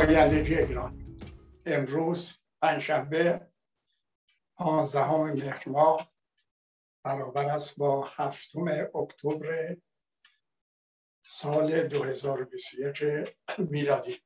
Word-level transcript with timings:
پایندگی 0.00 0.54
ایران. 0.54 1.18
امروز 1.66 2.38
پنجشنبه 2.62 3.48
پانزدهم 4.56 5.20
مهر 5.20 5.68
ماه 5.68 6.12
برابر 7.04 7.44
است 7.44 7.76
با 7.76 8.06
هفتم 8.06 8.64
اکتبر 8.94 9.76
سال 11.24 11.88
2021 11.88 13.36
میلادی. 13.58 14.22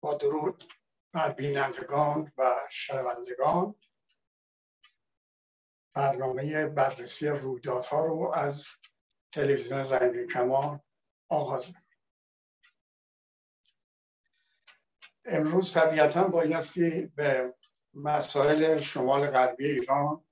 با 0.00 0.14
درود 0.14 0.72
بر 1.12 1.32
بینندگان 1.32 2.32
و 2.38 2.54
شنوندگان 2.70 3.74
برنامه 5.94 6.66
بررسی 6.66 7.28
رویدادها 7.28 8.04
رو 8.04 8.32
از 8.34 8.68
تلویزیون 9.32 9.80
رنگین 9.80 10.28
کمان 10.28 10.80
آغاز 11.28 11.66
می‌کنم. 11.66 11.81
امروز 15.24 15.74
طبیعتا 15.74 16.28
بایستی 16.28 17.06
به 17.06 17.54
مسائل 17.94 18.80
شمال 18.80 19.30
غربی 19.30 19.66
ایران 19.66 20.24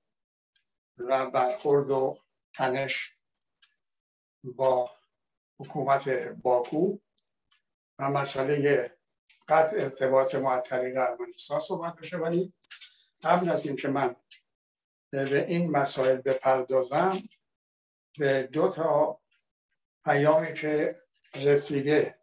و 0.99 1.31
برخورد 1.31 1.91
و 1.91 2.19
تنش 2.55 3.17
با 4.45 4.91
حکومت 5.59 6.09
باکو 6.43 6.99
و 7.99 8.11
مسئله 8.11 8.91
قطع 9.49 9.77
ارتباط 9.77 10.35
ما 10.35 10.61
طریق 10.61 10.97
ارمنستان 10.97 11.61
صحبت 11.61 11.95
بشه. 11.95 12.17
ولی 12.17 12.53
قبل 13.23 13.49
از 13.49 13.67
اینکه 13.67 13.89
من 13.89 14.17
به 15.11 15.47
این 15.49 15.71
مسائل 15.71 16.17
بپردازم 16.17 17.23
به 18.19 18.43
دو 18.43 18.69
تا 18.69 19.21
پیامی 20.05 20.55
که 20.55 21.03
رسیده 21.35 22.19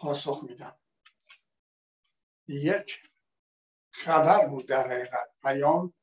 پاسخ 0.00 0.44
میدم. 0.48 0.76
یک 2.48 3.00
خبر 3.90 4.46
بود 4.46 4.68
در 4.68 4.88
حقیقت. 4.88 5.30
پیام 5.42 5.94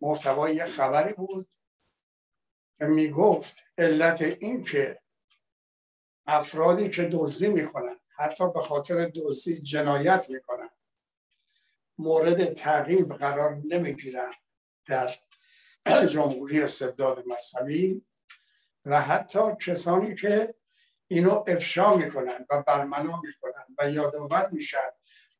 محتوای 0.00 0.64
خبری 0.64 1.12
بود 1.12 1.48
که 2.78 2.84
می‌گفت 2.84 3.64
علت 3.78 4.22
این 4.22 4.64
که 4.64 5.00
افرادی 6.26 6.90
که 6.90 7.08
دزدی 7.12 7.48
می‌کنن 7.48 7.96
حتی 8.16 8.52
به 8.52 8.60
خاطر 8.60 9.10
دزدی 9.14 9.62
جنایت 9.62 10.30
می‌کنن 10.30 10.70
مورد 11.98 12.44
تعقیب 12.44 13.14
قرار 13.14 13.56
نمی‌گیرن 13.64 14.32
در 14.86 15.16
جمهوری 16.06 16.62
استبداد 16.62 17.26
مذهبی 17.26 18.06
و 18.84 19.00
حتی 19.00 19.40
کسانی 19.66 20.14
که 20.14 20.54
اینو 21.08 21.44
افشا 21.46 21.96
می‌کنن 21.96 22.46
و 22.50 22.62
برملا 22.62 23.20
می‌کنن 23.20 23.66
و 23.78 23.90
یادآور 23.90 24.48
میشن 24.52 24.90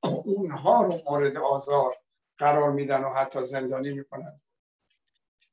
اونها 0.03 0.83
رو 0.83 1.03
مورد 1.07 1.37
آزار 1.37 1.97
قرار 2.39 2.73
میدن 2.73 3.05
و 3.05 3.15
حتی 3.15 3.45
زندانی 3.45 3.93
می‌کنن. 3.93 4.41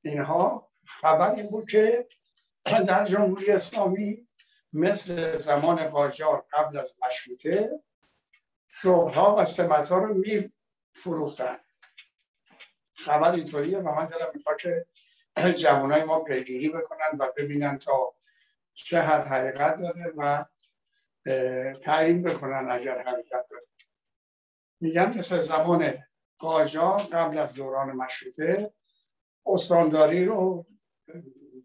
اینها 0.01 0.69
خبر 0.85 1.31
این 1.31 1.49
بود 1.49 1.69
که 1.69 2.07
در 2.87 3.05
جمهوری 3.05 3.51
اسلامی 3.51 4.27
مثل 4.73 5.37
زمان 5.37 5.87
قاجار 5.87 6.45
قبل 6.51 6.77
از 6.77 6.95
مشروطه 7.07 7.83
شغلها 8.69 9.35
و 9.35 9.45
سمتها 9.45 9.99
رو 9.99 10.13
می 10.13 10.53
فروختن 10.93 11.57
خبر 12.95 13.31
اینطوریه 13.31 13.79
و 13.79 13.95
من 13.95 14.05
دلم 14.05 14.31
می‌خواد 14.33 14.57
که 14.57 14.85
جوانای 15.57 16.03
ما 16.03 16.19
پیگیری 16.19 16.69
بکنن 16.69 17.17
و 17.19 17.31
ببینن 17.37 17.77
تا 17.77 18.13
چه 18.73 19.01
حد 19.01 19.27
حقیقت 19.27 19.79
داره 19.79 20.13
و 20.17 20.45
تعیین 21.83 22.23
بکنن 22.23 22.71
اگر 22.71 23.01
حقیقت 23.01 23.47
داره. 23.49 23.66
میگن 24.79 25.17
مثل 25.17 25.39
زمان 25.39 25.93
قاجار 26.37 26.99
قبل 26.99 27.37
از 27.37 27.53
دوران 27.53 27.91
مشروطه 27.91 28.73
استانداری 29.45 30.25
رو 30.25 30.65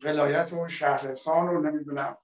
ولایت 0.03 0.53
و 0.53 0.69
شهرستان 0.69 1.47
رو 1.47 1.61
نمی‌دونم 1.61 2.17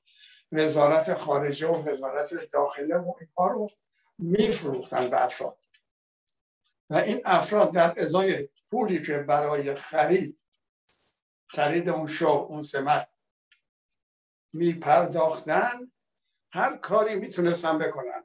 وزارت 0.52 1.14
خارجه 1.14 1.68
و 1.68 1.88
وزارت 1.88 2.50
داخله 2.52 2.96
و 2.96 3.14
اینها 3.20 3.52
رو 3.52 3.70
میفروختن 4.18 5.10
به 5.10 5.24
افراد. 5.24 5.58
و 6.90 6.96
این 6.96 7.22
افراد 7.24 7.72
در 7.72 8.00
ازای 8.00 8.48
پولی 8.70 9.02
که 9.02 9.18
برای 9.18 9.74
خرید 9.74 10.44
خرید 11.46 11.88
اون 11.88 12.06
شو 12.06 12.28
اون 12.28 12.62
سمت 12.62 13.08
میپرداختن 14.52 15.92
هر 16.52 16.76
کاری 16.76 17.14
می‌تونستن 17.14 17.78
بکنن. 17.78 18.24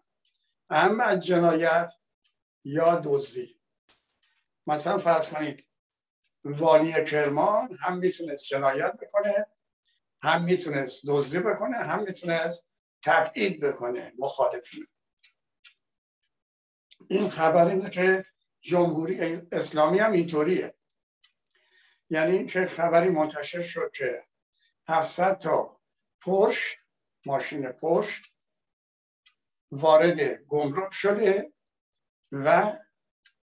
اما 0.70 1.16
جنایت 1.16 1.92
یا 2.64 3.02
دزدی. 3.06 3.60
مثلا 4.68 4.98
فرض 4.98 5.30
کنید 5.30 5.70
والی 6.44 7.06
کرمان 7.06 7.78
هم 7.82 7.98
می‌تونست 7.98 8.46
جنایت 8.46 8.98
بکنه 8.98 9.48
هم 10.22 10.44
می‌تونست 10.44 11.02
دزدی 11.08 11.40
بکنه 11.40 11.78
هم 11.78 12.04
می‌تونست 12.04 12.70
تبعید 13.04 13.60
بکنه 13.60 14.14
مخالفین. 14.18 14.88
این 17.10 17.30
خبر 17.30 17.66
اینه 17.66 17.90
که 17.90 18.26
جمهوری 18.62 19.42
اسلامی 19.52 20.00
هم 20.00 20.12
اینطوریه. 20.12 20.74
یعنی 22.10 22.38
اینکه 22.38 22.66
خبری 22.66 23.10
منتشر 23.10 23.62
شد 23.62 23.92
که 23.92 24.28
700 24.88 25.38
تا 25.40 25.82
پرش 26.22 26.80
ماشین 27.26 27.72
پرش 27.72 28.32
وارد 29.72 30.22
گمرک 30.44 30.94
شده. 30.94 31.53
و 32.34 32.74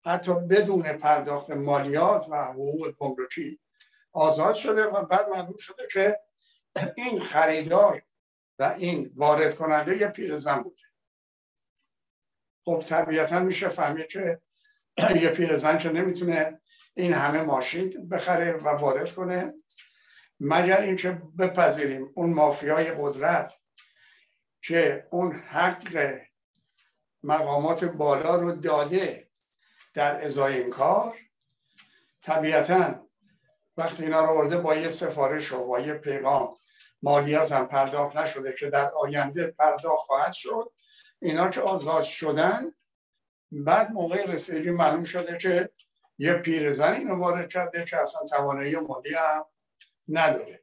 حتی 0.05 0.35
بدون 0.35 0.83
پرداخت 0.83 1.51
مالیات 1.51 2.27
و 2.31 2.45
حقوق 2.45 2.91
گمرکی 2.91 3.61
آزاد 4.13 4.55
شده 4.55 4.85
و 4.85 5.07
بعد 5.07 5.29
معلوم 5.29 5.57
شده 5.57 5.89
که 5.93 6.21
این 6.97 7.21
خریدار 7.21 8.03
و 8.59 8.75
این 8.79 9.11
وارد 9.17 9.55
کننده 9.55 9.97
یه 9.97 10.07
پیرزن 10.07 10.63
بوده. 10.63 10.83
خب 12.65 12.85
طبیعتا 12.87 13.41
میشه 13.41 13.69
فهمید 13.69 14.07
که 14.07 14.41
یه 15.23 15.29
پیرزن 15.29 15.79
که 15.79 15.89
نمی‌تونه 15.89 16.61
این 16.95 17.13
همه 17.13 17.43
ماشین 17.43 18.09
بخره 18.09 18.53
و 18.53 18.69
وارد 18.69 19.13
کنه. 19.13 19.55
مگر 20.41 20.81
اینکه 20.81 21.23
بپذیریم 21.39 22.13
اون 22.15 22.35
مافیای 22.35 22.93
قدرت 22.99 23.55
که 24.63 25.07
اون 25.11 25.33
حق 25.33 26.19
مقامات 27.23 27.85
بالا 27.85 28.37
رو 28.37 28.53
داده 28.53 29.29
در 29.95 30.25
ازای 30.25 30.59
این 30.59 30.71
کار. 30.71 31.17
طبیعتا 32.23 33.09
وقتی 33.77 34.03
اینا 34.03 34.25
رو 34.25 34.41
ورده 34.41 34.59
با 34.59 34.75
یه 34.75 34.89
سفارش 34.89 35.53
و 35.53 35.67
با 35.67 35.81
یه 35.81 35.95
پیغام 35.95 36.55
مالیات 37.03 37.53
هم 37.53 37.67
پرداخت 37.67 38.17
نشده 38.17 38.57
که 38.59 38.71
در 38.71 38.91
آینده 38.91 39.47
پرداخت 39.47 40.07
خواهد 40.07 40.33
شد 40.33 40.73
اینا 41.19 41.49
که 41.49 41.61
آزاد 41.61 42.03
شدن 42.03 42.73
بعد 43.53 43.91
موقع 43.91 44.27
رسیدگی 44.27 44.71
معلوم 44.71 45.05
شده 45.05 45.39
که 45.39 45.71
یه 46.19 46.35
پیرزن 46.35 46.93
اینو 46.93 47.17
وارد 47.17 47.49
کرده 47.49 47.85
که 47.85 47.97
اصلا 47.97 48.23
توانایی 48.29 48.77
مالی 48.77 49.15
هم 49.15 49.45
نداره. 50.09 50.63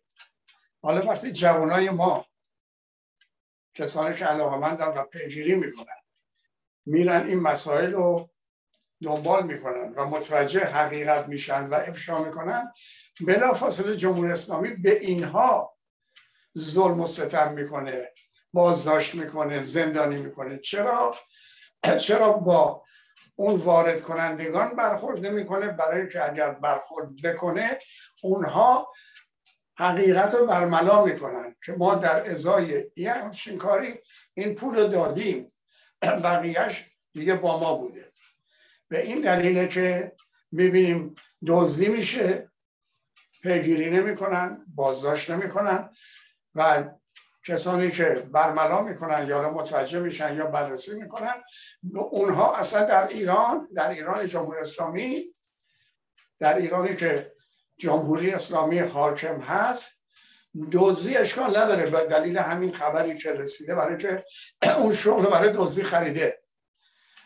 حالا 0.81 1.05
وقتی 1.05 1.31
جوانای 1.31 1.89
ما 1.89 2.25
کسانی 3.73 4.15
که 4.15 4.25
علاقه 4.25 4.57
مندن 4.57 4.87
و 4.87 5.03
پیگیری 5.03 5.55
می‌کنن 5.55 6.04
میرن 6.85 7.27
این 7.27 7.39
مسائل 7.39 7.91
رو 7.91 8.29
دنبال 9.03 9.43
می‌کنن 9.45 9.93
و 9.93 10.05
متوجه 10.05 10.65
حقیقت 10.65 11.27
میشن 11.27 11.67
و 11.67 11.73
افشا 11.73 12.23
می‌کنن. 12.23 12.73
بلا 13.27 13.53
فاصله 13.53 13.95
جمهوری 13.95 14.31
اسلامی 14.31 14.69
به 14.69 14.99
اینها 14.99 15.77
ظلم 16.57 16.99
و 16.99 17.07
ستم 17.07 17.53
می‌کنه 17.53 18.11
بازداشت 18.53 19.15
می‌کنه 19.15 19.61
زندانی 19.61 20.17
می‌کنه. 20.17 20.59
چرا؟ 20.59 21.15
چرا 22.01 22.31
با 22.31 22.83
اون 23.35 23.55
وارد 23.55 24.01
کنندگان 24.01 24.75
برخورد 24.75 25.25
نمی‌کنه؟ 25.25 25.67
برای 25.67 26.09
که 26.09 26.31
اگر 26.31 26.51
برخورد 26.51 27.21
بکنه 27.23 27.79
اونها 28.23 28.93
حقیقت 29.77 30.35
رو 30.35 30.45
برملا 30.45 31.05
می‌کنن 31.05 31.55
که 31.65 31.71
ما 31.71 31.95
در 31.95 32.31
ازای 32.31 32.91
یه 32.95 33.13
همچین 33.13 33.57
کاری 33.57 33.93
این 34.33 34.55
پول 34.55 34.75
رو 34.75 34.87
دادیم. 34.87 35.51
بقیهش 36.23 36.85
دیگه 37.13 37.35
با 37.35 37.59
ما 37.59 37.75
بوده. 37.75 38.11
به 38.87 39.01
این 39.01 39.21
دلیله 39.21 39.67
که 39.67 40.15
می‌بینیم 40.51 41.15
دزدی 41.47 41.87
میشه 41.87 42.51
پیگیری 43.41 43.89
نمی‌کنن 43.89 44.65
بازداشت 44.75 45.31
نمی‌کنن 45.31 45.89
و 46.55 46.89
کسانی 47.47 47.91
که 47.91 48.29
برملا 48.31 48.81
می‌کنن 48.81 49.27
یا 49.27 49.49
متوجه 49.49 49.99
میشن 49.99 50.35
یا 50.35 50.45
بررسی 50.45 50.95
می‌کنن 50.99 51.43
اونها 52.11 52.55
اصلا 52.55 52.85
در 52.85 53.07
ایران 53.07 53.67
در 53.75 53.89
ایران 53.89 54.27
جمهوری 54.27 54.59
اسلامی 54.59 55.33
در 56.39 56.57
ایرانی 56.57 56.95
که 56.95 57.35
جمهوری 57.77 58.31
اسلامی 58.31 58.79
حاکم 58.79 59.39
هست 59.39 60.04
دوزی 60.71 61.17
اشکال 61.17 61.57
نداره. 61.57 61.85
به 61.85 62.05
دلیل 62.05 62.37
همین 62.37 62.73
خبری 62.73 63.17
که 63.17 63.33
رسیده 63.33 63.75
برای 63.75 63.97
که 63.97 64.25
اون 64.77 64.93
شغل 64.93 65.25
برای 65.25 65.49
دوزی 65.49 65.83
خریده. 65.83 66.41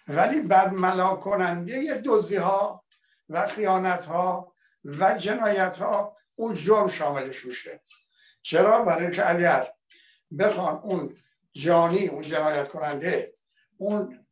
ولی 0.08 0.42
بعد 0.42 0.74
ملا 0.74 1.16
کننده 1.16 1.94
دوزی 1.94 2.36
ها 2.36 2.86
و 3.30 3.48
خیانت 3.48 4.06
ها 4.06 4.54
و 4.86 5.18
جنایت 5.18 5.78
ها 5.78 6.18
اون 6.36 6.56
جرم 6.56 6.88
شاملش 6.88 7.46
میشه. 7.46 7.82
چرا؟ 8.42 8.84
برای 8.84 9.04
اینکه 9.04 9.30
اگر 9.30 9.72
بخوان 10.40 10.76
اون 10.76 11.18
جانی 11.54 12.08
اون 12.08 12.22
جنایت 12.22 12.70
کننده 12.70 13.34
اون 13.78 14.26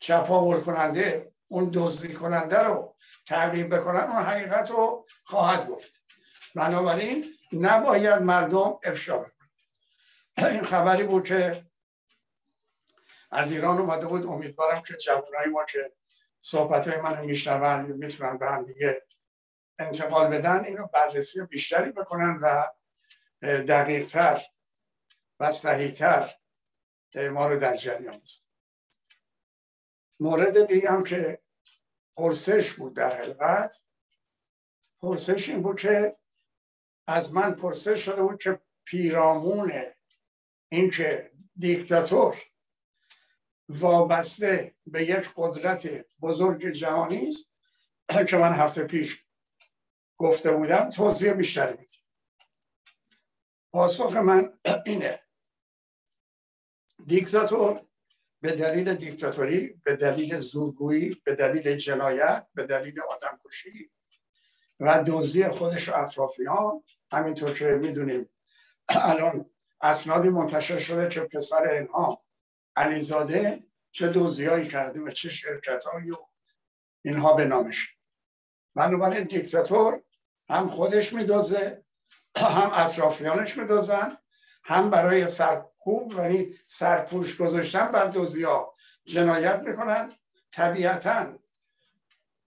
چپاول 0.00 0.60
کننده 0.60 1.32
اون 1.48 1.70
دزدی 1.74 2.14
کننده 2.14 2.58
رو 2.58 2.96
تغییر 3.26 3.66
بکنن 3.66 4.00
اون 4.00 4.22
حقیقت 4.22 4.70
رو 4.70 5.06
خواهد 5.24 5.66
گفت. 5.68 5.92
بنابراین 6.54 7.24
نباید 7.52 8.22
مردم 8.22 8.78
افشا 8.82 9.18
بکنن. 9.18 9.48
این 10.38 10.64
خبری 10.64 11.04
بود 11.04 11.24
که 11.24 11.66
از 13.30 13.52
ایران 13.52 13.78
اومده 13.78 14.06
بود. 14.06 14.26
امیدوارم 14.26 14.82
که 14.82 14.96
جوانای 14.96 15.46
ما 15.46 15.64
که 15.64 15.92
صحبت 16.40 16.88
های 16.88 17.00
من 17.00 17.24
میشنون 17.24 17.92
می‌تونن 17.92 18.38
به 18.38 18.46
هم 18.46 18.64
دیگه 18.64 19.02
انتقال 19.78 20.26
بدن 20.26 20.64
اینو 20.64 20.86
بررسی 20.86 21.46
بیشتری 21.46 21.92
بکنن 21.92 22.38
و 22.42 22.62
دقیقتر 23.42 24.42
و 25.40 25.52
صحیحتر 25.52 26.34
ما 27.14 27.48
رو 27.48 27.60
در 27.60 27.76
جریان 27.76 28.14
است 28.14 28.48
مورد 30.20 30.66
دیگه 30.66 30.90
هم 30.90 31.04
که 31.04 31.42
پرسش 32.16 32.72
بود 32.72 32.96
در 32.96 33.16
حلقت 33.16 33.82
پرسش 35.00 35.48
این 35.48 35.62
بود 35.62 35.80
که 35.80 36.16
از 37.08 37.34
من 37.34 37.54
پرسش 37.54 38.04
شده 38.04 38.22
بود 38.22 38.42
که 38.42 38.60
پیرامون 38.84 39.72
اینکه 40.68 41.32
دیکتاتور 41.56 42.36
وابسته 43.68 44.74
به 44.86 45.04
یک 45.04 45.30
قدرت 45.36 46.06
بزرگ 46.20 46.66
جهانی 46.70 47.28
است 47.28 47.52
که 48.28 48.36
من 48.36 48.52
هفته 48.52 48.84
پیش 48.84 49.24
گفته 50.16 50.52
بودم 50.52 50.90
توضیح 50.90 51.32
بیشتری 51.32 51.72
میدم. 51.72 51.92
پاسخ 53.72 54.16
من 54.16 54.58
اینه. 54.86 55.20
دیکتاتور 57.06 57.86
به 58.40 58.52
دلیل 58.52 58.94
دیکتاتوری 58.94 59.80
به 59.84 59.96
دلیل 59.96 60.40
زورگویی 60.40 61.22
به 61.24 61.34
دلیل 61.34 61.76
جنایت 61.76 62.46
به 62.54 62.66
دلیل 62.66 63.00
آدمکشی 63.00 63.90
و 64.80 65.02
دوزی 65.02 65.48
خودش 65.48 65.88
و 65.88 65.96
اطرافیان. 65.96 66.82
همینطور 67.12 67.54
که 67.54 67.64
می‌دونیم 67.64 68.28
الان 68.88 69.50
اسنادی 69.80 70.28
منتشر 70.28 70.78
شده 70.78 71.08
که 71.08 71.20
پسر 71.20 71.68
اینها 71.68 72.22
علیزاده 72.76 73.64
چه 73.90 74.08
دوزیایی 74.08 74.68
کرده 74.68 75.00
و 75.00 75.10
چه 75.10 75.28
شرکت 75.28 75.84
و 75.86 76.16
اینها 77.02 77.32
به 77.32 77.44
نامش. 77.44 77.94
بنابراین 78.74 79.24
دیکتاتور 79.24 80.02
هم 80.48 80.68
خودش 80.68 81.12
میدازه 81.12 81.84
هم 82.36 82.70
اطرافیانش 82.74 83.56
میدازن 83.56 84.18
هم 84.64 84.90
برای 84.90 85.26
سرکوب 85.26 86.12
یعنی 86.12 86.54
سرپوش 86.66 87.36
گذاشتن 87.36 87.92
بر 87.92 88.12
ها 88.44 88.74
جنایت 89.04 89.60
می‌کنن. 89.60 90.12
طبیعتا 90.52 91.38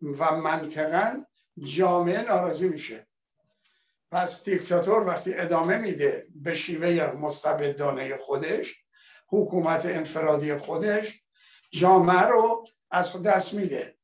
و 0.01 0.31
منطقا 0.35 1.25
جامعه 1.61 2.21
ناراضی 2.21 2.69
میشه. 2.69 3.07
پس 4.11 4.43
دیکتاتور 4.43 5.07
وقتی 5.07 5.33
ادامه 5.33 5.77
میده 5.77 6.27
به 6.35 6.53
شیوه 6.53 7.15
مستبدانه 7.15 8.17
خودش 8.17 8.85
حکومت 9.27 9.85
انفرادی 9.85 10.55
خودش 10.55 11.23
جامعه 11.71 12.27
رو 12.27 12.67
از 12.91 13.23
دست 13.23 13.53
میده. 13.53 13.97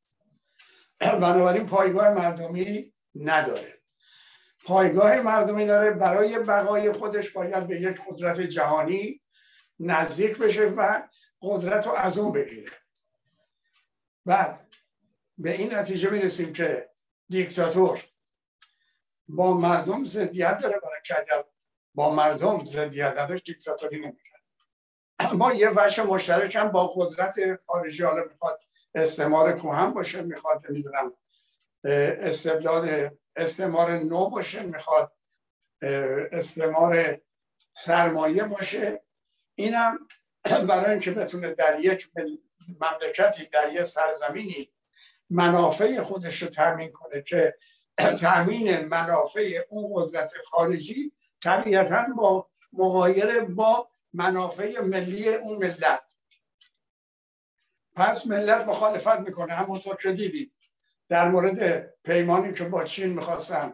بنابراین 0.99 1.65
پایگاه 1.65 2.13
مردمی 2.13 2.93
نداره. 3.15 3.73
پایگاه 4.65 5.21
مردمی 5.21 5.65
داره 5.65 5.91
برای 5.91 6.39
بقای 6.39 6.91
خودش 6.91 7.29
باید 7.29 7.67
به 7.67 7.81
یک 7.81 7.97
قدرت 8.09 8.39
جهانی 8.39 9.21
نزدیک 9.79 10.37
بشه 10.37 10.65
و 10.65 11.01
قدرت 11.41 11.87
رو 11.87 11.93
از 11.93 12.17
اون 12.17 12.31
بگیره. 12.31 12.71
و 14.25 14.57
به 15.37 15.51
این 15.51 15.73
نتیجه 15.73 16.09
می‌رسیم 16.09 16.53
که 16.53 16.89
دیکتاتور. 17.29 18.03
با 19.27 19.53
مردم 19.53 20.03
زدیت 20.03 20.59
داره 20.59 20.79
برای 20.79 21.21
اگر 21.21 21.43
با 21.93 22.15
مردم 22.15 22.65
زدیت 22.65 23.17
نداشت 23.17 23.45
دیکتاتوری 23.45 23.99
نمی‌کرد. 23.99 24.41
اما 25.19 25.53
یه 25.53 25.69
وجه 25.69 26.03
مشترک 26.03 26.55
هم 26.55 26.71
با 26.71 26.87
قدرت 26.87 27.35
خارجی 27.65 28.03
حالا 28.03 28.23
می‌خواد 28.23 28.59
استعمار 28.95 29.51
کوهن 29.51 29.91
باشه 29.91 30.21
می‌خواد 30.21 30.65
نمی‌دونم 30.69 31.13
استبداد 31.83 33.13
استعمار 33.35 33.91
نو 33.91 34.29
باشه 34.29 34.63
می‌خواد 34.63 35.17
استعمار 36.31 37.17
سرمایه 37.73 38.43
باشه. 38.43 39.03
اینم 39.55 39.99
برای 40.43 40.91
اینکه 40.91 41.11
بتونه 41.11 41.53
در 41.53 41.79
یک 41.79 42.11
مملکتی 42.81 43.45
در 43.45 43.73
یک 43.73 43.83
سرزمینی 43.83 44.69
منافع 45.29 46.01
خودش 46.01 46.43
رو 46.43 46.49
تامین 46.49 46.91
کنه 46.91 47.21
که 47.21 47.55
تامین 48.19 48.85
منافع 48.85 49.59
اون 49.69 49.91
قدرت 49.95 50.31
خارجی 50.45 51.11
طبیعتا 51.43 52.05
با 52.17 52.49
مغایر 52.73 53.39
با 53.39 53.89
منافع 54.13 54.81
ملی 54.81 55.29
اون 55.29 55.57
ملت. 55.57 56.15
پس 57.95 58.27
ملت 58.27 58.67
مخالفت 58.67 59.19
می‌کنه. 59.19 59.53
همونطور 59.53 59.95
که 59.95 60.11
دیدید 60.11 60.53
در 61.09 61.29
مورد 61.29 61.89
پیمانی 62.03 62.53
که 62.53 62.63
با 62.63 62.83
چین 62.83 63.09
می‌خواستن 63.09 63.73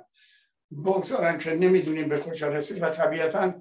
بگذارن 0.85 1.37
که 1.37 1.55
نمی‌دونیم 1.55 2.09
به 2.09 2.19
کجا 2.19 2.47
رسید 2.47 2.83
و 2.83 2.89
طبیعتا 2.89 3.53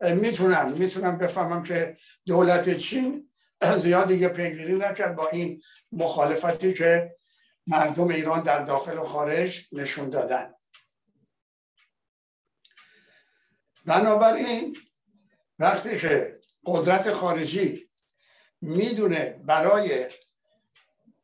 می‌تونن 0.00 0.72
می‌تونن 0.72 1.18
بفهمم 1.18 1.62
که 1.62 1.96
دولت 2.26 2.76
چین 2.76 3.30
زیاد 3.76 4.08
دیگه 4.08 4.28
پیگیری 4.28 4.78
نکرد 4.78 5.16
با 5.16 5.28
این 5.28 5.62
مخالفتی 5.92 6.74
که 6.74 7.10
مردم 7.66 8.08
ایران 8.08 8.42
در 8.42 8.64
داخل 8.64 8.98
و 8.98 9.04
خارج 9.04 9.68
نشون 9.72 10.10
دادن. 10.10 10.54
بنابراین 13.86 14.76
وقتی 15.58 15.98
که 15.98 16.40
قدرت 16.64 17.12
خارجی 17.12 17.90
می‌دونه 18.60 19.40
برای 19.46 20.10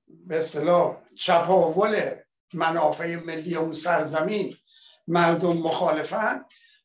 به 0.08 0.38
اصطلاح 0.38 0.96
چپاول 1.16 2.14
منافع 2.52 3.16
ملی 3.16 3.54
اون 3.56 3.72
سرزمین 3.72 4.56
مردم 5.08 5.56
مخالفن 5.56 6.44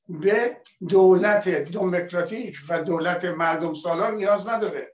به 0.09 0.57
دولت 0.89 1.49
دموکراتیک 1.49 2.57
و 2.69 2.83
دولت 2.83 3.25
مردم 3.25 3.73
سالار 3.73 4.11
نیاز 4.11 4.47
نداره 4.47 4.93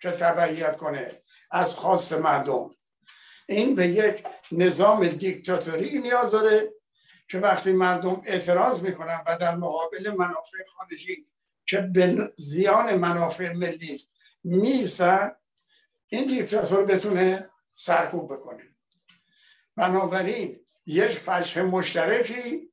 که 0.00 0.10
تبعیت 0.10 0.76
کنه 0.76 1.22
از 1.50 1.74
خاص 1.74 2.12
مردم. 2.12 2.70
این 3.46 3.74
به 3.74 3.86
یک 3.88 4.26
نظام 4.52 5.08
دیکتاتوری 5.08 5.98
نیاز 5.98 6.30
داره 6.30 6.72
که 7.28 7.38
وقتی 7.38 7.72
مردم 7.72 8.22
اعتراض 8.24 8.82
می‌کنن 8.82 9.20
و 9.26 9.36
در 9.36 9.54
مقابل 9.54 10.10
منافع 10.10 10.58
خارجی 10.76 11.26
که 11.66 11.80
به 11.80 12.32
زیان 12.36 12.94
منافع 12.94 13.52
ملی 13.52 13.94
است 13.94 14.12
میسن 14.44 15.32
این 16.08 16.24
دیکتاتور 16.24 16.84
بتونه 16.84 17.50
سرکوب 17.74 18.32
بکنه. 18.32 18.62
بنابراین 19.76 20.60
یک 20.86 21.18
فجه 21.18 21.62
مشترکی 21.62 22.70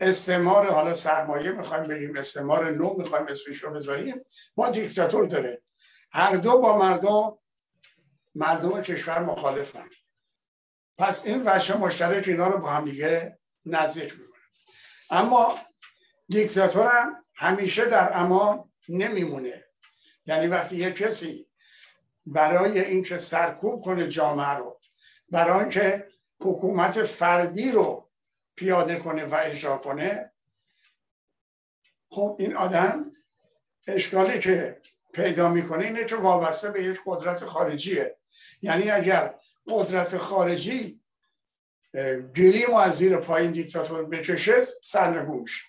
استعمار 0.00 0.66
حالا 0.70 0.94
سرمایه 0.94 1.50
می‌خوایم 1.50 1.86
بگیم 1.86 2.16
استعمار 2.16 2.70
نو 2.70 2.94
می‌خوایم 2.98 3.26
اسمش 3.26 3.56
رو 3.56 3.70
بذاریم 3.70 4.24
با 4.54 4.70
دیکتاتور 4.70 5.26
داره. 5.26 5.62
هر 6.12 6.36
دو 6.36 6.58
با 6.58 6.78
مردم 6.78 7.38
مردم 8.34 8.82
کشور 8.82 9.18
مخالفن. 9.18 9.90
پس 11.00 11.24
این 11.24 11.42
وجه 11.46 11.76
مشترک 11.76 12.28
اینا 12.28 12.48
رو 12.48 12.58
با 12.58 12.68
هم 12.68 12.84
دیگه 12.84 13.38
نزدیک 13.66 14.12
می‌کنه. 14.12 14.40
اما 15.10 15.58
دیکتاتور 16.28 16.86
هم 16.86 17.24
همیشه 17.34 17.84
در 17.84 18.10
امان 18.14 18.70
نمیمونه. 18.88 19.64
یعنی 20.26 20.46
وقتی 20.46 20.76
یه 20.76 20.92
کسی 20.92 21.46
برای 22.26 22.80
اینکه 22.80 23.18
سرکوب 23.18 23.84
کنه 23.84 24.08
جامعه 24.08 24.54
رو 24.54 24.80
برای 25.30 25.60
اینکه 25.60 26.08
حکومت 26.40 27.02
فردی 27.02 27.70
رو 27.70 28.10
پیاده 28.56 28.96
کنه 28.96 29.24
و 29.24 29.38
اجرا 29.42 29.78
کنه 29.78 30.30
خب 32.08 32.36
این 32.38 32.56
آدم 32.56 33.02
اشکالی 33.86 34.38
که 34.38 34.80
پیدا 35.12 35.48
می‌کنه 35.48 35.84
اینه 35.84 36.04
که 36.04 36.16
وابسته 36.16 36.70
به 36.70 36.82
یک 36.84 37.00
قدرت 37.06 37.44
خارجیه. 37.44 38.16
یعنی 38.62 38.90
اگر 38.90 39.34
قدرت 39.66 40.18
خارجی 40.18 41.00
گلیم 42.36 42.74
از 42.74 42.96
زیر 42.96 43.16
پایین 43.16 43.50
دیکتاتور 43.50 44.04
بکشه 44.04 44.54
سرنگون 44.82 45.40
میشه 45.40 45.64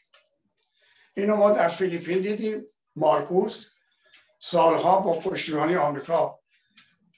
اینو 1.14 1.36
ما 1.36 1.52
در 1.52 1.70
فیلیپین 1.70 2.22
دیدیم 2.22 2.66
مارکوس 2.96 3.66
سالها 4.40 5.00
با 5.00 5.20
پشتیبانی 5.20 5.76
آمریکا 5.76 6.40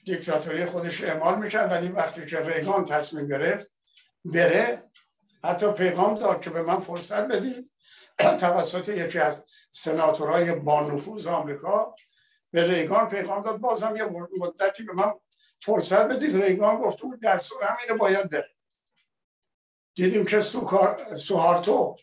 دیکتاتوری 0.04 0.66
خودش 0.66 1.04
اعمال 1.04 1.38
می‌کرد 1.38 1.70
ولی 1.70 1.88
وقتی 1.88 2.26
که 2.26 2.40
ریگان 2.40 2.84
تصمیم 2.84 3.28
گرفت 3.28 3.70
بره 4.24 4.90
حتی 5.44 5.72
پیغام 5.72 6.18
داد 6.18 6.40
که 6.40 6.50
به 6.50 6.62
من 6.62 6.80
فرصت 6.80 7.28
بدید 7.28 7.70
توسط 8.40 8.88
یکی 8.88 9.18
از 9.18 9.44
سناتورهای 9.70 10.52
با 10.52 10.80
نفوذ 10.80 11.26
آمریکا 11.26 11.94
به 12.50 12.74
ریگان 12.74 13.08
پیغام 13.08 13.42
داد. 13.42 13.56
بازم 13.56 13.96
یه 13.96 14.04
مدتی 14.38 14.82
به 14.82 14.92
من 14.92 15.12
فرصت 15.64 16.08
بدید 16.08 16.42
ریگان 16.42 16.76
گفت 16.76 17.00
بود 17.00 17.20
دستور 17.20 17.62
همینه 17.62 17.98
باید 17.98 18.30
بره. 18.30 18.50
دیدیم 19.94 20.24
که 20.24 20.40
سوهارتو 21.16 21.96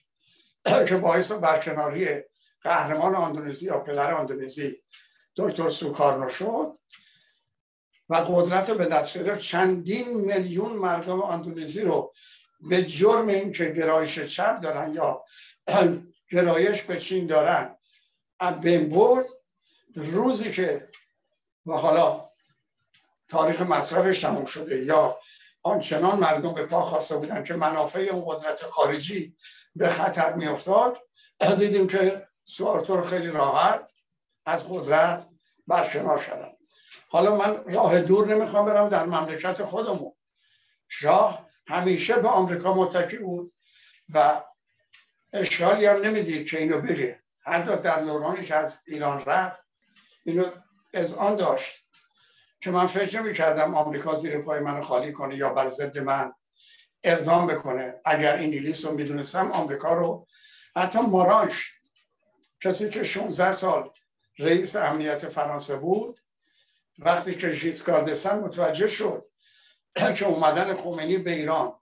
که 0.90 0.98
باعث 0.98 1.32
برکناری 1.32 2.22
قهرمان 2.62 3.16
آندونزی 3.16 3.66
یا 3.66 3.80
پدر 3.80 4.14
آندونزی 4.14 4.84
دکتر 5.36 5.70
سوکارنو 5.70 6.30
شد 6.30 6.78
و 8.10 8.16
قدرت 8.16 8.72
به 8.72 8.86
دست 8.86 9.18
گرفت 9.18 9.42
چندین 9.42 10.10
میلیون 10.10 10.72
مردم 10.72 11.22
آندونزی 11.22 11.82
رو 11.82 12.14
به 12.70 12.84
جرم 12.84 13.28
اینکه 13.28 13.66
گرایش 13.66 14.20
چپ 14.20 14.60
دارن 14.60 14.94
یا 14.94 15.24
گرایش 16.32 16.82
به 16.82 17.00
چین 17.00 17.28
دارن 17.28 17.76
بین 18.62 18.90
برد. 18.90 19.26
روزی 19.96 20.52
که 20.52 20.90
و 21.66 21.74
حالا 21.74 22.31
تاریخ 23.32 23.62
مصرفش 23.62 24.20
تموم 24.20 24.46
شده. 24.46 24.86
یا 24.86 25.20
آنچنان 25.64 26.20
مردم 26.20 26.54
به 26.54 26.66
پا 26.66 26.82
خواسته 26.82 27.18
بودن 27.18 27.44
که 27.44 27.54
منافع 27.54 28.00
اون 28.00 28.26
قدرت 28.28 28.64
خارجی 28.66 29.36
به 29.76 29.90
خطر 29.90 30.34
می 30.34 30.48
افتاد 30.48 30.98
دیدیم 31.60 31.88
که 31.88 32.28
سوارتور 32.46 33.08
خیلی 33.08 33.28
راحت 33.28 33.92
از 34.46 34.70
قدرت 34.70 35.28
برکنار 35.68 36.20
شدن. 36.20 36.52
حالا 37.10 37.36
من 37.36 37.74
راه 37.74 38.02
دور 38.02 38.28
نمی‌خوام 38.28 38.66
برم 38.66 38.90
در 38.90 39.06
مملکت 39.06 39.64
خودمون. 39.64 40.14
شاه 40.90 41.48
همیشه 41.68 42.16
به 42.16 42.28
آمریکا 42.28 42.74
متکی 42.74 43.18
بود 43.18 43.54
و 44.14 44.42
اشکالی 45.34 45.86
هم 45.86 46.02
نمی‌دید 46.02 46.50
که 46.50 46.58
اینو 46.58 46.82
بگه. 46.82 47.24
حتی 47.44 47.76
در 47.76 48.02
دورانی 48.02 48.46
که 48.46 48.56
از 48.56 48.80
ایران 48.86 49.26
رفت 49.26 49.62
اینو 50.26 50.46
از 50.94 51.14
آن 51.14 51.36
داشت. 51.36 51.86
که 52.62 52.72
من 52.72 52.88
فکر 52.88 53.22
نمی 53.22 53.34
کردم 53.34 53.76
آمریکا 53.76 54.16
زیر 54.16 54.38
پای 54.38 54.60
من 54.60 54.82
خالی 54.82 55.12
کنه 55.12 55.36
یا 55.36 55.54
بر 55.54 55.70
ضد 55.70 55.98
من 55.98 56.34
اقدام 57.04 57.48
بکنه. 57.48 58.02
اگر 58.06 58.36
انگلیس 58.36 58.86
رو 58.86 58.92
می‌دونستم 58.92 59.52
آمریکا 59.52 59.94
رو. 59.94 60.28
حتی 60.76 61.00
مارانش 61.00 61.74
کسی 62.64 62.90
که 62.90 63.04
16 63.04 63.52
سال 63.52 63.90
رئیس 64.40 64.76
امنیت 64.76 65.30
فرانسه 65.30 65.76
بود 65.76 66.20
وقتی 67.00 67.36
که 67.36 67.52
ژیسکار 67.52 68.04
دسن 68.04 68.40
متوجه 68.40 68.88
شد 68.88 69.26
که 70.16 70.26
اومدن 70.26 70.74
خمینی 70.74 71.18
به 71.18 71.32
ایران 71.32 71.74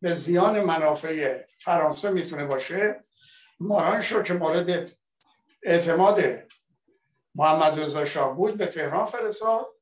به 0.00 0.14
زیان 0.14 0.60
منافع 0.60 1.42
فرانسه 1.60 2.10
می‌تونه 2.10 2.44
باشه 2.44 3.00
مارانش 3.60 4.12
رو 4.12 4.22
که 4.22 4.34
مورد 4.34 4.90
اعتماد 5.62 6.22
محمد 7.34 7.80
رضا 7.80 8.04
شاه 8.04 8.36
بود 8.36 8.56
به 8.56 8.66
تهران 8.66 9.06
فرستاد. 9.06 9.75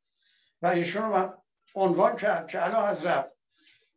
و 0.64 0.66
ایشون 0.66 1.02
رو 1.02 1.42
عنوان 1.74 2.16
کرد 2.16 2.48
که 2.48 2.58
علا 2.58 2.88
حضرت 2.88 3.32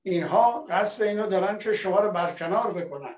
اینها 0.02 0.66
قصد 0.70 1.04
اینو 1.04 1.28
دارن 1.28 1.60
که 1.60 1.74
شما 1.74 2.00
رو 2.00 2.12
برکنار 2.12 2.74
بکنن. 2.74 3.16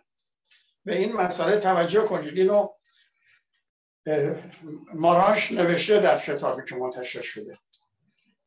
به 0.86 0.98
این 0.98 1.14
مسئله 1.14 1.58
توجه 1.58 2.02
کنید. 2.02 2.38
اینو 2.38 2.68
ماراش 4.94 5.52
نوشته 5.52 6.00
در 6.00 6.20
کتابی 6.20 6.62
که 6.70 6.76
منتشر 6.76 7.22
شده. 7.22 7.60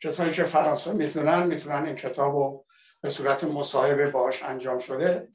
کسانی 0.00 0.32
که 0.32 0.44
فرانسه 0.44 0.92
می‌تونن 0.92 1.42
می‌تونن 1.42 1.86
این 1.86 1.96
کتاب 1.96 2.34
رو 2.34 2.66
به 3.00 3.10
صورت 3.10 3.44
مصاحبه 3.44 4.10
باش 4.10 4.42
انجام 4.42 4.78
شده 4.78 5.28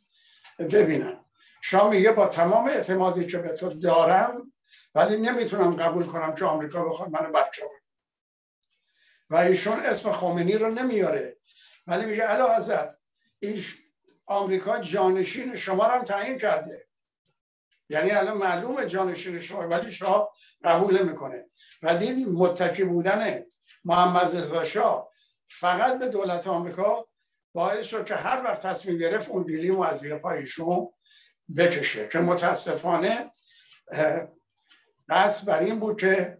ببینن. 0.59 1.25
شاه 1.61 1.89
میگه 1.89 2.11
با 2.11 2.27
تمام 2.27 2.67
اعتمادی 2.67 3.27
که 3.27 3.37
به 3.37 3.49
تو 3.49 3.69
دارم 3.69 4.53
ولی 4.95 5.17
نمی‌تونم 5.17 5.75
قبول 5.75 6.05
کنم 6.05 6.35
که 6.35 6.45
آمریکا 6.45 6.83
بخواد 6.83 7.09
منو 7.09 7.31
برکنار 7.31 7.71
و 9.29 9.35
ایشون 9.35 9.79
اسم 9.79 10.11
خمینی 10.11 10.53
رو 10.53 10.71
نمیاره. 10.71 11.37
ولی 11.87 12.05
میگه 12.05 12.23
علا 12.23 12.55
حضرت 12.55 12.97
این 13.39 13.61
آمریکا 14.25 14.79
جانشین 14.79 15.55
شما 15.55 15.87
رو 15.87 15.91
هم 15.91 16.03
تعیین 16.03 16.37
کرده. 16.37 16.87
یعنی 17.89 18.11
الان 18.11 18.37
معلومه 18.37 18.85
جانشین 18.85 19.39
شما 19.39 19.67
ولی 19.67 19.91
شاه 19.91 20.33
قبول 20.63 21.01
می‌کنه 21.01 21.45
و 21.83 21.97
دیدی 21.97 22.25
متکی 22.25 22.83
بودن 22.83 23.43
محمد 23.85 24.37
رضا 24.37 24.63
شاه 24.63 25.11
فقط 25.47 25.99
به 25.99 26.09
دولت 26.09 26.47
آمریکا 26.47 27.07
باعث 27.53 27.85
شد 27.85 28.05
که 28.05 28.15
هر 28.15 28.43
وقت 28.43 28.67
تصمیم 28.67 28.97
گرفت 28.97 29.29
اون 29.29 29.43
بیلیم 29.43 29.81
از 29.81 29.99
زیر 29.99 30.17
پایشون 30.17 30.89
بکشه. 31.57 32.07
که 32.07 32.19
متاسفانه 32.19 33.31
قصد 35.09 35.47
بر 35.47 35.59
این 35.59 35.79
بود 35.79 35.99
که 35.99 36.37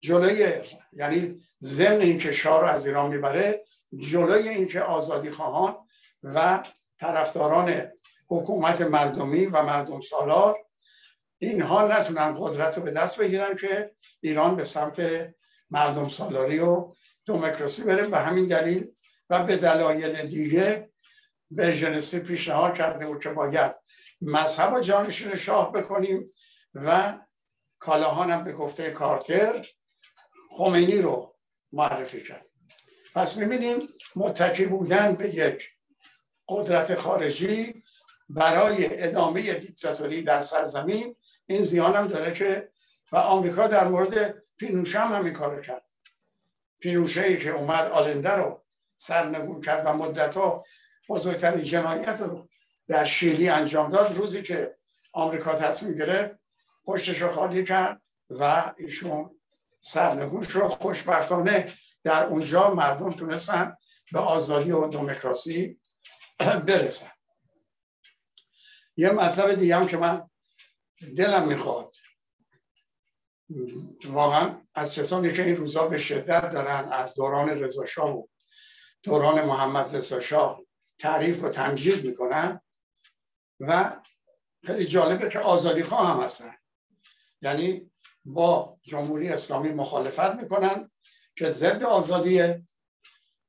جلوی 0.00 0.62
یعنی 0.92 1.42
ضمن 1.62 2.00
اینکه 2.00 2.32
شاه 2.32 2.60
رو 2.60 2.66
از 2.66 2.86
ایران 2.86 3.10
می‌بره 3.10 3.64
جلوی 3.98 4.48
اینکه 4.48 4.80
آزادی 4.80 5.30
خواهان 5.30 5.76
و 6.22 6.62
طرفداران 7.00 7.90
حکومت 8.28 8.80
مردمی 8.80 9.46
و 9.46 9.62
مردم 9.62 10.00
سالار 10.00 10.58
اینها 11.38 11.86
نتونن 11.86 12.36
قدرت 12.38 12.76
رو 12.78 12.82
به 12.82 12.90
دست 12.90 13.18
بگیرن 13.18 13.56
که 13.56 13.92
ایران 14.20 14.56
به 14.56 14.64
سمت 14.64 15.02
مردم 15.70 16.08
سالاری 16.08 16.58
و 16.58 16.92
دموکراسی 17.26 17.82
بره. 17.82 18.06
به 18.06 18.18
همین 18.18 18.46
دلیل 18.46 18.92
و 19.30 19.44
به 19.44 19.56
دلایل 19.56 20.26
دیگه 20.26 20.90
به 21.50 21.74
جنسی 21.76 22.20
پیشنهاد 22.20 22.74
کرده 22.74 23.06
بود 23.06 23.22
که 23.22 23.28
باید 23.28 23.72
مذهب 24.20 24.72
و 24.72 24.80
جانشین 24.80 25.34
شاه 25.34 25.72
بکنیم 25.72 26.26
و 26.74 27.18
کالاهانم 27.78 28.44
به 28.44 28.52
گفته 28.52 28.90
کارتر 28.90 29.66
خمینی 30.50 31.02
رو 31.02 31.36
معرفی 31.72 32.22
کرد. 32.22 32.46
پس 33.14 33.36
می‌بینیم 33.36 33.78
متکی 34.16 34.66
بودن 34.66 35.14
به 35.14 35.34
یک 35.34 35.70
قدرت 36.48 36.94
خارجی 36.94 37.82
برای 38.28 39.02
ادامه 39.02 39.54
دیکتاتوری 39.54 40.22
در 40.22 40.40
سرزمین 40.40 41.16
این 41.46 41.62
زیان 41.62 41.94
هم 41.94 42.06
داره 42.06 42.32
که 42.32 42.68
و 43.12 43.16
آمریکا 43.16 43.66
در 43.66 43.88
مورد 43.88 44.42
پینوشه 44.58 44.98
هم 44.98 45.12
همین 45.12 45.32
کار 45.32 45.62
کرد. 45.62 45.84
پینوشه 46.80 47.22
ای 47.22 47.38
که 47.38 47.50
اومد 47.50 47.90
آلنده 47.90 48.30
رو 48.30 48.64
سرنگون 48.96 49.60
کرد 49.60 49.86
و 49.86 49.92
مدت 49.92 50.36
ها 50.36 50.64
بزرگترین 51.08 51.64
جنایت 51.64 52.20
رو 52.20 52.48
در 52.88 53.04
شیلی 53.04 53.48
انجام 53.48 53.90
داد. 53.90 54.16
روزی 54.16 54.42
که 54.42 54.74
آمریکا 55.12 55.54
تصمیم 55.54 55.94
گرفت 55.94 56.34
پشتش 56.84 57.22
رو 57.22 57.28
خالی 57.28 57.64
کرد 57.64 58.02
و 58.30 58.74
ایشون 58.78 59.39
سرنگون 59.80 60.42
شد 60.42 60.68
خوشبختانه 60.68 61.74
در 62.04 62.24
اونجا 62.24 62.74
مردم 62.74 63.12
تونستن 63.12 63.76
به 64.12 64.18
آزادی 64.18 64.70
و 64.70 64.88
دموکراسی 64.88 65.80
برسن. 66.38 67.10
یه 68.96 69.10
مطلب 69.10 69.54
دیگه 69.54 69.76
هم 69.76 69.86
که 69.86 69.96
من 69.96 70.30
دلم 71.16 71.48
می‌خواد. 71.48 71.90
واقعا 74.04 74.60
از 74.74 74.92
کسانی 74.92 75.32
که 75.32 75.44
این 75.44 75.56
روزا 75.56 75.86
به 75.86 75.98
شدت 75.98 76.50
دارن 76.50 76.92
از 76.92 77.14
دوران 77.14 77.48
رضا 77.48 78.16
و 78.16 78.28
دوران 79.02 79.44
محمد 79.44 79.96
رضا 79.96 80.20
شاه 80.20 80.62
تعریف 80.98 81.44
و 81.44 81.48
تمجید 81.48 82.06
می‌کنن 82.06 82.60
و 83.60 84.00
خیلی 84.66 84.84
جالبه 84.84 85.28
که 85.28 85.38
آزادی 85.38 85.82
خواه 85.82 86.16
هم 86.16 86.24
هستن. 86.24 86.54
یعنی 87.42 87.89
با 88.24 88.78
جمهوری 88.82 89.28
اسلامی 89.28 89.68
مخالفت 89.68 90.34
می‌کنن 90.34 90.90
که 91.36 91.48
ضد 91.48 91.84
آزادیه. 91.84 92.64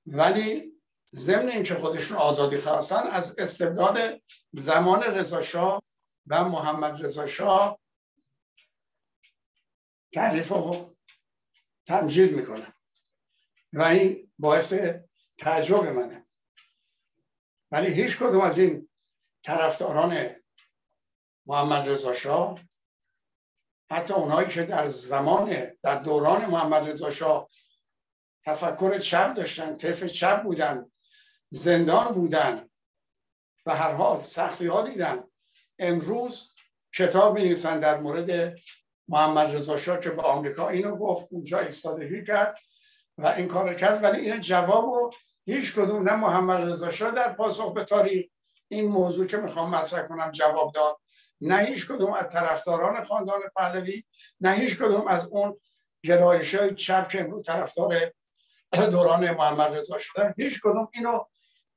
ولی 0.05 0.71
ضمن 1.15 1.49
اینکه 1.49 1.75
خودشون 1.75 2.17
آزادی 2.17 2.57
خواستن 2.57 3.07
از 3.07 3.39
استبداد 3.39 4.21
زمان 4.51 5.03
رضا 5.03 5.81
و 6.27 6.43
محمد 6.43 7.03
رضا 7.03 7.27
شاه 7.27 7.79
تعریف 10.13 10.51
و 10.51 10.95
تمجید 11.85 12.35
می‌کنن 12.35 12.73
و 13.73 13.81
این 13.81 14.31
باعث 14.39 14.73
تعجب 15.37 15.87
منه. 15.87 16.25
ولی 17.71 17.93
هیچ 17.93 18.17
کدوم 18.17 18.41
از 18.41 18.57
این 18.57 18.89
طرفداران 19.43 20.35
محمد 21.45 21.89
رضا 21.89 22.13
شاه 22.13 22.59
حتی 23.91 24.13
اونایی 24.13 24.47
که 24.47 24.63
در 24.63 24.87
زمان 24.87 25.67
در 25.83 25.95
دوران 25.95 26.45
محمد 26.45 26.89
رضا 26.89 27.11
شاه 27.11 27.49
تفکر 28.45 28.99
چپ 28.99 29.33
داشتن 29.33 29.77
طیف 29.77 30.03
چپ 30.05 30.43
بودن 30.43 30.91
زندان 31.49 32.13
بودن 32.13 32.69
و 33.65 33.75
هر 33.75 33.93
حال 33.93 34.23
سختی 34.23 34.67
ها 34.67 34.81
دیدن. 34.81 35.23
امروز 35.79 36.55
کتاب 36.95 37.39
می 37.39 37.53
در 37.53 37.99
مورد 37.99 38.55
محمد 39.07 39.55
رضا 39.55 39.77
شاه 39.77 39.99
که 39.99 40.09
به 40.09 40.21
آمریکا 40.21 40.69
اینو 40.69 40.95
گفت 40.95 41.27
اونجا 41.31 41.59
ایستادگی 41.59 42.25
کرد 42.25 42.59
و 43.17 43.27
این 43.27 43.47
کار 43.47 43.73
کرد. 43.73 44.03
ولی 44.03 44.31
این 44.31 44.41
جواب 44.41 44.87
و 44.87 45.11
هیچ 45.45 45.75
کدوم 45.75 46.09
نه 46.09 46.15
محمد 46.15 46.61
رضا 46.61 46.91
شاه 46.91 47.11
در 47.11 47.33
پاسخ 47.33 47.73
به 47.73 47.83
تاریخ 47.83 48.25
این 48.67 48.87
موضوع 48.87 49.27
که 49.27 49.37
می‌خوام 49.37 49.75
مطرح 49.75 50.07
کنم 50.07 50.31
جواب 50.31 50.71
داد. 50.71 50.97
نه 51.41 51.57
هیچ 51.57 51.87
کدوم 51.87 52.13
از 52.13 52.29
طرفداران 52.29 53.03
خاندان 53.03 53.41
پهلوی 53.55 54.03
نه 54.41 54.51
هیچ 54.51 54.77
کدوم 54.77 55.07
از 55.07 55.25
اون 55.25 55.59
گرایش 56.03 56.55
های 56.55 56.75
چپ 56.75 57.09
که 57.09 57.21
امروز 57.21 57.45
طرفدار 57.45 58.11
دوران 58.71 59.31
محمد 59.31 59.73
رضا 59.73 59.97
شدن. 59.97 60.33
هیچ 60.37 60.59
کدوم 60.63 60.89
اینو 60.93 61.25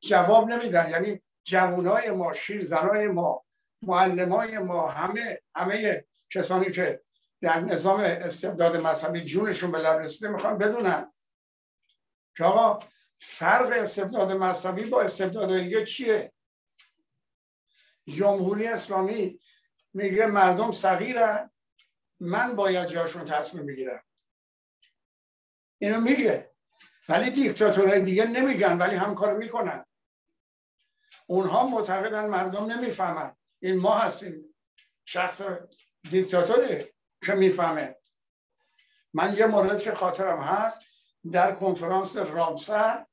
جواب 0.00 0.48
نمیدن. 0.48 0.90
یعنی 0.90 1.22
جوانای 1.44 2.10
ما 2.10 2.34
شیر 2.34 2.64
زنای 2.64 3.08
ما 3.08 3.44
معلمای 3.82 4.58
ما 4.58 4.88
همه 4.88 5.38
همه 5.54 6.04
کسانی 6.30 6.72
که 6.72 7.00
در 7.40 7.60
نظام 7.60 8.00
استبداد 8.00 8.76
مذهبی 8.76 9.20
جونشون 9.20 9.72
به 9.72 9.78
لب 9.78 9.98
رسیده 9.98 10.28
می‌خوان 10.28 10.58
بدونن 10.58 11.12
که 12.36 12.44
آقا 12.44 12.86
فرق 13.18 13.72
استبداد 13.76 14.32
مذهبی 14.32 14.84
با 14.84 15.02
استبداد 15.02 15.58
دیگه 15.58 15.84
چیه؟ 15.84 16.32
جمهوری 18.06 18.66
اسلامی 18.66 19.40
میگه 19.94 20.26
مردم 20.26 20.72
صغیرن 20.72 21.50
من 22.20 22.56
باید 22.56 22.88
جاشون 22.88 23.24
تصمیم 23.24 23.66
بگیرم. 23.66 24.02
اینو 25.78 26.00
میگه. 26.00 26.50
ولی 27.08 27.30
دیکتاتورهای 27.30 28.00
دیگه 28.00 28.24
نمیگن 28.24 28.78
ولی 28.78 28.96
هم 28.96 29.14
کار 29.14 29.36
می‌کنن. 29.36 29.84
اونها 31.26 31.66
معتقدن 31.66 32.26
مردم 32.26 32.64
نمی‌فهمن. 32.72 33.36
این 33.62 33.80
ما 33.80 33.98
هستیم. 33.98 34.54
شخص 35.04 35.42
دیکتاتوری 36.10 36.94
که 37.24 37.34
می‌فهمه. 37.34 37.96
من 39.12 39.36
یه 39.36 39.46
مورد 39.46 39.80
که 39.80 39.94
خاطرم 39.94 40.40
هست 40.40 40.80
در 41.32 41.54
کنفرانس 41.54 42.16
رامسر 42.16 43.06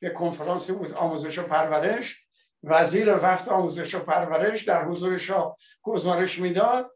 که 0.00 0.10
کنفرانسی 0.10 0.72
بود 0.72 0.92
آموزش 0.92 1.38
و 1.38 1.42
پرورش. 1.42 2.29
وزیر 2.62 3.14
وقت 3.16 3.48
آموزش 3.48 3.94
و 3.94 3.98
پرورش 3.98 4.62
در 4.62 4.84
حضور 4.84 5.18
شاه 5.18 5.56
گزارش 5.82 6.38
می‌داد. 6.38 6.94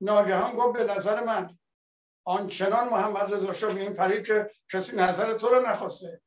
ناگهان 0.00 0.52
گفت 0.52 0.78
به 0.78 0.84
نظر 0.94 1.24
من 1.24 1.58
آنچنان 2.24 2.88
محمد 2.88 3.34
رضا 3.34 3.52
شاه 3.52 3.76
این 3.76 3.94
پرید 3.94 4.26
که 4.26 4.50
کسی 4.72 4.96
نظر 4.96 5.34
تو 5.34 5.48
رو 5.48 5.66
نخواسته. 5.66 6.20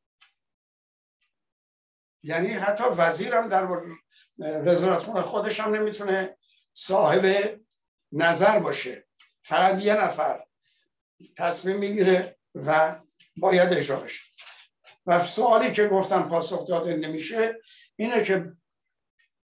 یعنی 2.23 2.53
حتی 2.53 2.83
وزیرم 2.83 3.47
در 3.47 3.67
وزارتخونه 4.39 5.21
خودش 5.21 5.59
هم 5.59 5.75
نمی‌تونه 5.75 6.37
صاحب 6.73 7.55
نظر 8.11 8.59
باشه. 8.59 9.07
فقط 9.43 9.81
یه 9.81 9.93
نفر 10.03 10.45
تصمیم 11.37 11.77
می‌گیره 11.77 12.37
و 12.55 12.99
باید 13.37 13.73
اجرا 13.73 13.99
بشه. 13.99 14.23
و 15.05 15.23
سوالی 15.23 15.73
که 15.73 15.87
گفتم 15.87 16.29
پاسخ 16.29 16.67
داده 16.67 16.97
نمیشه 16.97 17.61
اینه 17.95 18.23
که 18.23 18.53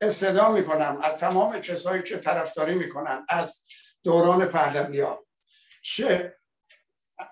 استدا 0.02 0.52
می‌کنم 0.52 1.00
از 1.04 1.18
تمام 1.18 1.60
کسایی 1.60 2.04
که 2.04 2.18
طرفداری 2.18 2.76
می‌کنن 2.76 3.26
از 3.30 3.64
دوران 4.04 4.46
پهلوی 4.46 5.06
چه 5.82 6.38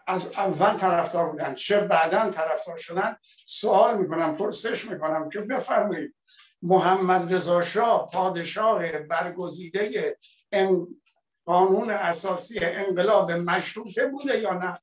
از 0.08 0.32
اول 0.38 0.78
طرفدار 0.78 1.30
بودن 1.30 1.56
چه 1.56 1.80
بعدا 1.80 2.30
طرفدار 2.30 2.78
شدن 2.78 3.18
سوال 3.48 3.98
می‌کنم 3.98 4.36
پرسش 4.36 4.86
می‌کنم 4.86 5.30
که 5.30 5.40
بفرمایید 5.40 6.16
محمد 6.62 7.34
رضا 7.34 7.62
شاه 7.62 8.10
پادشاه 8.10 9.00
برگزیده 9.00 10.18
قانون 11.46 11.90
اساسی 11.90 12.60
انقلاب 12.60 13.32
مشروطه 13.32 14.08
بوده 14.08 14.40
یا 14.40 14.54
نه؟ 14.54 14.80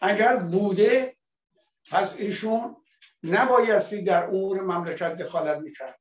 اگر 0.00 0.36
بوده 0.36 1.16
پس 1.90 2.16
ایشون 2.18 2.76
نبایستی 3.22 4.02
در 4.02 4.24
امور 4.24 4.60
مملکت 4.60 5.16
دخالت 5.16 5.58
می‌کرد. 5.58 5.99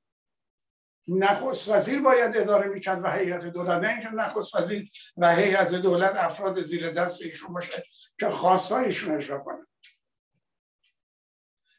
نخست 1.10 1.70
وزیر 1.70 2.02
باید 2.02 2.38
اداره 2.38 2.70
می‌کرد 2.70 3.04
و 3.04 3.12
هیئت 3.12 3.46
دولت 3.46 3.84
نه 3.84 3.90
اینکه 3.90 4.10
نخست 4.10 4.56
وزیر 4.56 4.90
و 5.18 5.36
هیئت 5.36 5.72
دولت 5.72 6.16
افراد 6.16 6.62
زیر 6.62 6.92
دست 6.92 7.22
ایشون 7.22 7.54
باشه 7.54 7.84
که 8.20 8.30
خواستای 8.30 8.86
ایشون 8.86 9.16
اجرا 9.16 9.40
کنه 9.40 9.68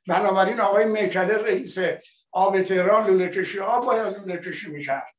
بنابراین 0.08 0.60
آقای 0.60 0.84
میکده 0.84 1.38
رئیس 1.38 1.78
آب 2.32 2.62
تهران 2.62 3.06
لوله 3.06 3.28
کشی 3.28 3.60
آب 3.60 3.84
باید 3.84 4.16
لوله 4.16 4.38
کشی 4.38 4.70
می‌کرد. 4.70 5.14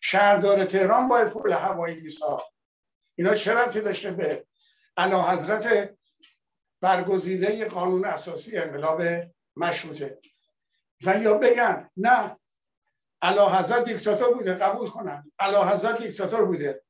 شهردار 0.00 0.64
تهران 0.64 1.08
باید 1.08 1.28
پول 1.28 1.52
هوایی 1.52 2.00
میساخت. 2.00 2.46
اینا 3.14 3.34
چه 3.34 3.54
ربطی 3.54 3.80
داشته 3.80 4.10
به 4.10 4.46
اعلی 4.96 5.14
حضرت 5.14 5.94
برگزیده 6.80 7.64
قانون 7.64 8.04
اساسی 8.04 8.58
انقلاب 8.58 9.02
مشروطه؟ 9.56 10.18
و 11.04 11.18
یا 11.18 11.34
بگن 11.34 11.90
نه 11.96 12.36
علا 13.22 13.58
حضرت 13.58 13.84
دیکتاتور 13.84 14.34
بوده 14.34 14.54
قبول 14.54 14.88
کنن 14.88 15.32
علا 15.38 15.68
حضرت 15.68 16.02
دیکتاتور 16.02 16.44
بوده. 16.44 16.82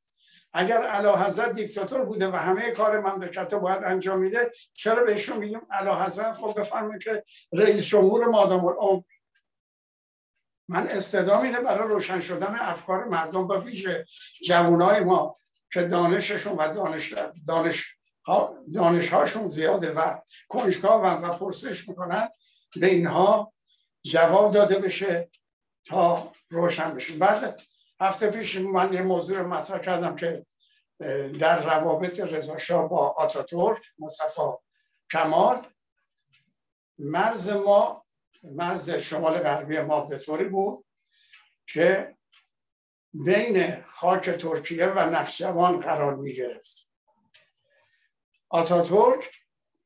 اگر 0.53 0.83
علا 0.83 1.17
حضرت 1.17 1.53
دیکتاتور 1.53 2.05
بوده 2.05 2.29
و 2.29 2.37
همه 2.37 2.71
کار 2.71 3.01
مملکت 3.01 3.55
باید 3.55 3.85
انجام 3.85 4.19
میده 4.19 4.51
چرا 4.73 5.05
بهشون 5.05 5.37
میگیم 5.37 5.61
علا 5.71 6.05
حضرت 6.05 6.33
خب 6.33 6.61
بفرمایید 6.61 7.03
که 7.03 7.25
رئیس 7.53 7.87
جمهور 7.87 8.27
مادام 8.27 8.67
العمر. 8.67 9.03
من 10.69 10.89
استعدام 10.89 11.43
اینه 11.43 11.61
برای 11.61 11.89
روشن 11.89 12.21
شدن 12.21 12.57
افکار 12.61 13.05
مردم 13.05 13.47
با 13.47 13.61
ویژه 13.61 14.07
جوانای 14.47 15.01
ما 15.01 15.37
که 15.73 15.83
دانششون 15.83 16.53
و 16.53 16.75
دانش 16.75 17.15
دانش 17.47 17.97
دانش 18.75 19.09
هاشون 19.09 19.49
زیاده 19.49 19.93
و 19.93 20.15
کنشگاه 20.49 21.03
و 21.03 21.33
پرسش 21.33 21.89
می‌کنن 21.89 22.29
به 22.77 22.87
اینها 22.87 23.53
جواب 24.03 24.55
داده 24.55 24.79
بشه. 24.79 25.31
تا 25.89 26.33
روشن 26.49 26.95
بشه. 26.95 27.17
بعد 27.17 27.61
هفته 28.01 28.31
پیش 28.31 28.57
من 28.57 28.93
یه 28.93 29.03
موضوع 29.03 29.43
مطرح 29.43 29.79
کردم 29.79 30.17
که 30.17 30.47
در 31.41 31.63
روابط 31.63 32.21
رضا 32.21 32.87
با 32.87 33.09
آتاتورک 33.09 33.83
مصطفی 33.99 34.43
کمال 35.13 35.67
مرز 36.99 37.49
ما 37.49 38.03
مرز 38.43 38.91
شمال 38.91 39.39
غربی 39.39 39.81
ما 39.81 40.01
به 40.01 40.19
طوری 40.19 40.45
بود 40.45 40.85
که 41.67 42.17
بین 43.13 43.83
خاک 43.83 44.31
ترکیه 44.31 44.87
و 44.87 44.99
نقشوان 44.99 45.81
قرار 45.81 46.15
می 46.15 46.35
گرفت. 46.35 46.89
آتاتورک 48.49 49.31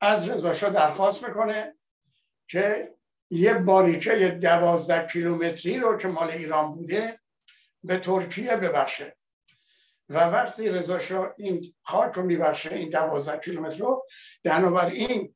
از 0.01 0.29
رضا 0.29 0.69
درخواست 0.69 1.25
می‌کنه 1.25 1.79
که 2.49 2.95
یه 3.33 3.55
باریکه 3.55 4.29
دوازده 4.29 5.07
کیلومتری 5.07 5.79
رو 5.79 5.97
که 5.97 6.09
مال 6.09 6.31
ایران 6.31 6.73
بوده 6.73 7.21
به 7.85 7.99
ترکیه 7.99 8.57
ببخشه. 8.57 9.17
و 10.09 10.19
وقتی 10.19 10.69
رضا 10.69 11.35
این 11.39 11.75
خاک 11.83 12.13
رو 12.13 12.23
میبخشه 12.23 12.75
این 12.75 12.91
دوازده 12.91 13.39
کیلومتر 13.39 13.79
رو 13.79 14.07
این 14.79 15.35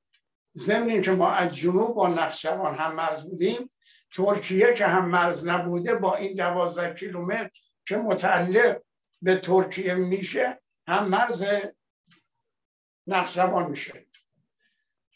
ضمن 0.55 1.03
که 1.03 1.11
ما 1.11 1.31
از 1.31 1.57
جنوب 1.57 1.95
با 1.95 2.09
نقشوان 2.09 2.75
هم 2.75 2.95
مرز 2.95 3.23
بودیم 3.23 3.71
ترکیه 4.15 4.75
که 4.75 4.87
هم 4.87 5.09
مرز 5.09 5.49
نبوده 5.49 5.95
با 5.95 6.17
این 6.17 6.37
دوازده 6.37 6.95
کیلومتر 6.95 7.51
که 7.89 7.97
متعلق 7.97 8.83
به 9.23 9.37
ترکیه 9.37 9.95
میشه 9.95 10.63
هم 10.89 11.09
مرز 11.09 11.45
نقشوان 13.07 13.71
میشه. 13.71 14.07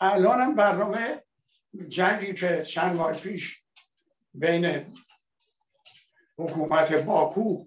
الان 0.01 0.41
هم 0.41 0.55
برنامه 0.55 1.25
جنگی 1.89 2.35
که 2.35 2.63
چند 2.63 2.97
ماه 2.97 3.13
پیش 3.13 3.63
بین 4.35 4.95
حکومت 6.39 6.93
باکو 6.93 7.67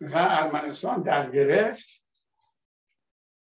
و 0.00 0.16
ارمنستان 0.16 1.02
در 1.02 1.30
گرفت 1.30 1.86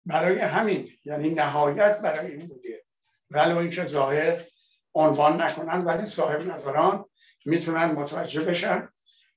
برای 0.06 0.38
همین 0.38 0.90
یعنی 1.04 1.30
نهایت 1.30 1.98
برای 1.98 2.32
این 2.32 2.48
بوده. 2.48 2.84
ولو 3.30 3.56
اینکه 3.56 3.84
ظاهر 3.84 4.44
عنوان 4.94 5.42
نکنن 5.42 5.84
ولی 5.84 6.06
صاحب 6.06 6.46
نظران 6.46 7.04
می‌تونن 7.44 7.84
متوجه 7.84 8.42
بشن 8.42 8.88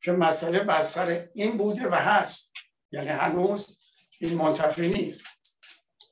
که 0.02 0.12
مسئله 0.12 0.60
بر 0.60 0.84
سر 0.84 1.30
این 1.34 1.58
بوده 1.58 1.88
و 1.88 1.96
هست. 1.96 2.54
یعنی 2.92 3.10
هنوز 3.10 3.80
این 4.20 4.38
منتفی 4.38 4.88
نیست. 4.88 5.24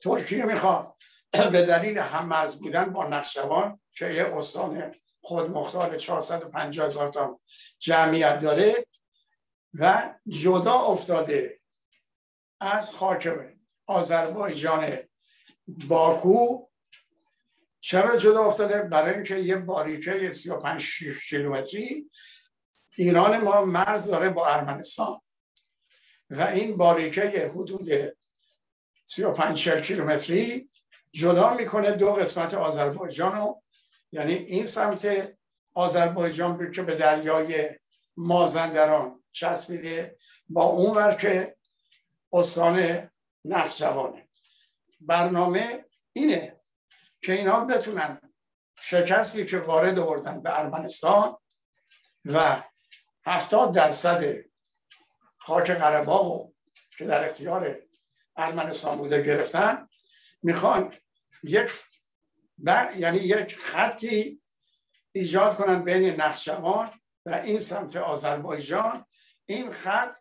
ترکیه 0.02 0.44
می‌خواد 0.44 0.95
به 1.52 1.62
دلیل 1.62 1.98
هم 1.98 2.44
بودن 2.44 2.92
با 2.92 3.06
نقشوان 3.06 3.80
که 3.92 4.06
یه 4.12 4.36
استان 4.36 4.94
خود 5.20 5.50
مختار 5.50 5.96
450 5.96 6.86
هزار 6.86 7.08
تا 7.12 7.38
جمعیت 7.78 8.40
داره 8.40 8.86
و 9.74 10.14
جدا 10.28 10.74
افتاده 10.74 11.60
از 12.60 12.92
خاک 12.92 13.28
آذربایجان 13.86 14.96
باکو. 15.68 16.66
چرا 17.80 18.16
جدا 18.16 18.44
افتاده؟ 18.44 18.82
برای 18.82 19.14
اینکه 19.14 19.36
یه 19.36 19.56
باریکه 19.56 20.32
35 20.32 20.88
کیلومتری. 21.28 22.10
ایران 22.96 23.38
ما 23.38 23.64
مرز 23.64 24.06
داره 24.06 24.28
با 24.28 24.46
ارمنستان. 24.46 25.20
و 26.30 26.42
این 26.42 26.76
باریکه 26.76 27.50
حدود 27.54 27.88
35 29.04 29.68
کیلومتری 29.68 30.70
جدا 31.16 31.54
می‌کنه 31.54 31.92
دو 31.92 32.12
قسمت 32.12 32.54
آذربایجان 32.54 33.36
رو. 33.36 33.62
یعنی 34.12 34.34
این 34.34 34.66
سمت 34.66 35.32
آذربایجان 35.74 36.72
که 36.72 36.82
به 36.82 36.94
دریای 36.96 37.68
مازندران 38.16 39.24
چسبیده 39.32 40.18
با 40.48 40.64
اون 40.64 40.96
ور 40.96 41.14
که 41.14 41.56
استان 42.32 43.08
نخجوانه 43.44 44.28
برنامه 45.00 45.84
اینه 46.12 46.60
که 47.22 47.32
اینا 47.32 47.60
بتونن 47.60 48.20
شکستی 48.80 49.46
که 49.46 49.58
وارد 49.58 49.98
آوردن 49.98 50.42
به 50.42 50.58
ارمنستان 50.58 51.36
و 52.24 52.62
هفتاد 53.26 53.74
درصد 53.74 54.24
خاک 55.38 55.70
قره 55.70 56.06
که 56.98 57.04
در 57.04 57.28
اختیار 57.28 57.78
ارمنستان 58.36 58.98
بوده 58.98 59.22
گرفتن 59.22 59.88
می‌خوان 60.42 60.92
یک 61.42 61.70
یعنی 62.96 63.18
یک 63.18 63.56
خطی 63.56 64.42
ایجاد 65.12 65.56
کنن 65.56 65.82
بین 65.84 66.20
نخشوان 66.20 67.00
و 67.26 67.34
این 67.34 67.60
سمت 67.60 67.96
آذربایجان. 67.96 69.06
این 69.46 69.72
خط 69.72 70.14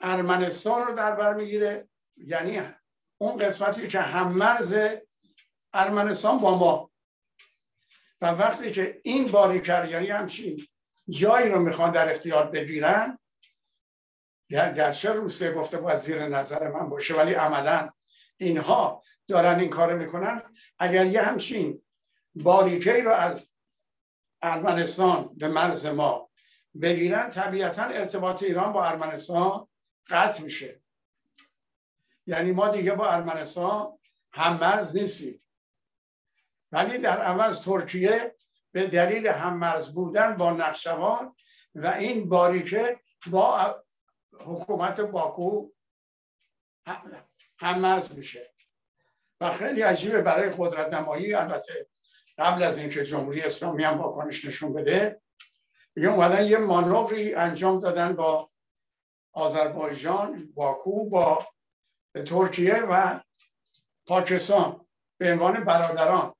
ارمنستان 0.00 0.86
رو 0.86 0.94
در 0.94 1.16
بر 1.16 1.34
می‌گیره. 1.34 1.88
یعنی 2.16 2.60
اون 3.18 3.38
قسمتی 3.38 3.88
که 3.88 4.00
هم 4.00 4.32
مرز 4.32 4.74
ارمنستان 5.72 6.38
با 6.38 6.58
ما. 6.58 6.90
و 8.20 8.26
وقتی 8.26 8.72
که 8.72 9.00
این 9.04 9.32
باریکر 9.32 9.88
یعنی 9.88 10.10
همچین 10.10 10.66
جایی 11.08 11.48
رو 11.48 11.58
می‌خوان 11.58 11.92
در 11.92 12.14
اختیار 12.14 12.46
بگیرن 12.46 13.18
گرچه 14.50 15.12
روسیه 15.12 15.52
گفته 15.52 15.78
باید 15.78 15.98
زیر 15.98 16.26
نظر 16.26 16.70
من 16.70 16.88
باشه 16.88 17.14
ولی 17.14 17.34
عملا 17.34 17.90
اینها 18.36 19.02
دارن 19.28 19.60
این 19.60 19.70
کار 19.70 19.94
می‌کنن. 19.94 20.42
اگر 20.78 21.06
یه 21.06 21.22
همچین 21.22 21.82
باریکه 22.34 23.02
رو 23.02 23.10
از 23.10 23.52
ارمنستان 24.42 25.34
به 25.36 25.48
مرز 25.48 25.86
ما 25.86 26.30
بگیرن 26.82 27.28
طبیعتا 27.28 27.82
ارتباط 27.82 28.42
ایران 28.42 28.72
با 28.72 28.86
ارمنستان 28.86 29.68
قطع 30.08 30.42
میشه. 30.42 30.82
یعنی 32.26 32.52
ما 32.52 32.68
دیگه 32.68 32.92
با 32.94 33.10
ارمنستان 33.10 33.98
هم 34.32 34.58
مرز 34.58 34.96
نیستیم. 34.96 35.42
ولی 36.72 36.98
در 36.98 37.18
عوض 37.18 37.60
ترکیه 37.60 38.36
به 38.72 38.86
دلیل 38.86 39.26
هم 39.26 39.56
مرز 39.56 39.88
بودن 39.94 40.36
با 40.36 40.52
نقشوان 40.52 41.36
و 41.74 41.86
این 41.86 42.28
باریکه 42.28 43.00
با 43.26 43.76
حکومت 44.32 45.00
باکو 45.00 45.68
هم 47.58 47.78
مرز 47.78 48.12
میشه. 48.12 48.54
و 49.42 49.52
خیلی 49.52 49.82
عجیبه 49.82 50.22
برای 50.22 50.50
قدرت 50.58 50.94
نمایی 50.94 51.34
البته 51.34 51.86
قبل 52.38 52.62
از 52.62 52.78
اینکه 52.78 53.04
جمهوری 53.04 53.40
اسلامی 53.40 53.84
هم 53.84 53.98
واکنش 53.98 54.44
نشون 54.44 54.72
بده 54.72 55.20
یه 55.96 56.08
اومدن 56.08 56.46
یه 56.46 56.58
مانوری 56.58 57.34
انجام 57.34 57.80
دادن 57.80 58.12
با 58.12 58.50
آذربایجان 59.32 60.52
باکو 60.54 61.10
با 61.10 61.46
ترکیه 62.26 62.74
و 62.74 63.20
پاکستان 64.06 64.86
به 65.18 65.32
عنوان 65.32 65.64
برادران. 65.64 66.34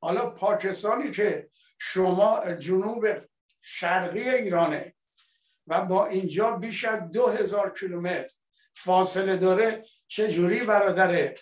حالا 0.00 0.30
پاکستانی 0.30 1.10
که 1.10 1.50
شما 1.78 2.54
جنوب 2.54 3.06
شرقی 3.60 4.30
ایرانه 4.30 4.94
و 5.66 5.84
با 5.84 6.06
اینجا 6.06 6.50
بیش 6.50 6.84
از 6.84 7.10
دو 7.10 7.26
هزار 7.26 7.74
کیلومتر 7.78 8.30
فاصله 8.74 9.36
داره 9.36 9.84
چجوری 10.06 10.64
برادر 10.64 11.34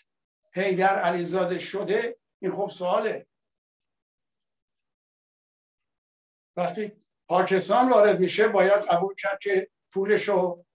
حیدر 0.52 0.98
علیزاده 0.98 1.58
شده 1.58 2.18
این 2.38 2.52
خب 2.52 2.70
سواله. 2.70 3.26
وقتی 6.56 6.92
پاکستان 7.28 7.88
وارد 7.88 8.20
میشه 8.20 8.48
باید 8.48 8.82
قبول 8.82 9.14
کرد 9.14 9.38
که 9.38 9.70
پولش 9.92 10.28
رو 10.28 10.66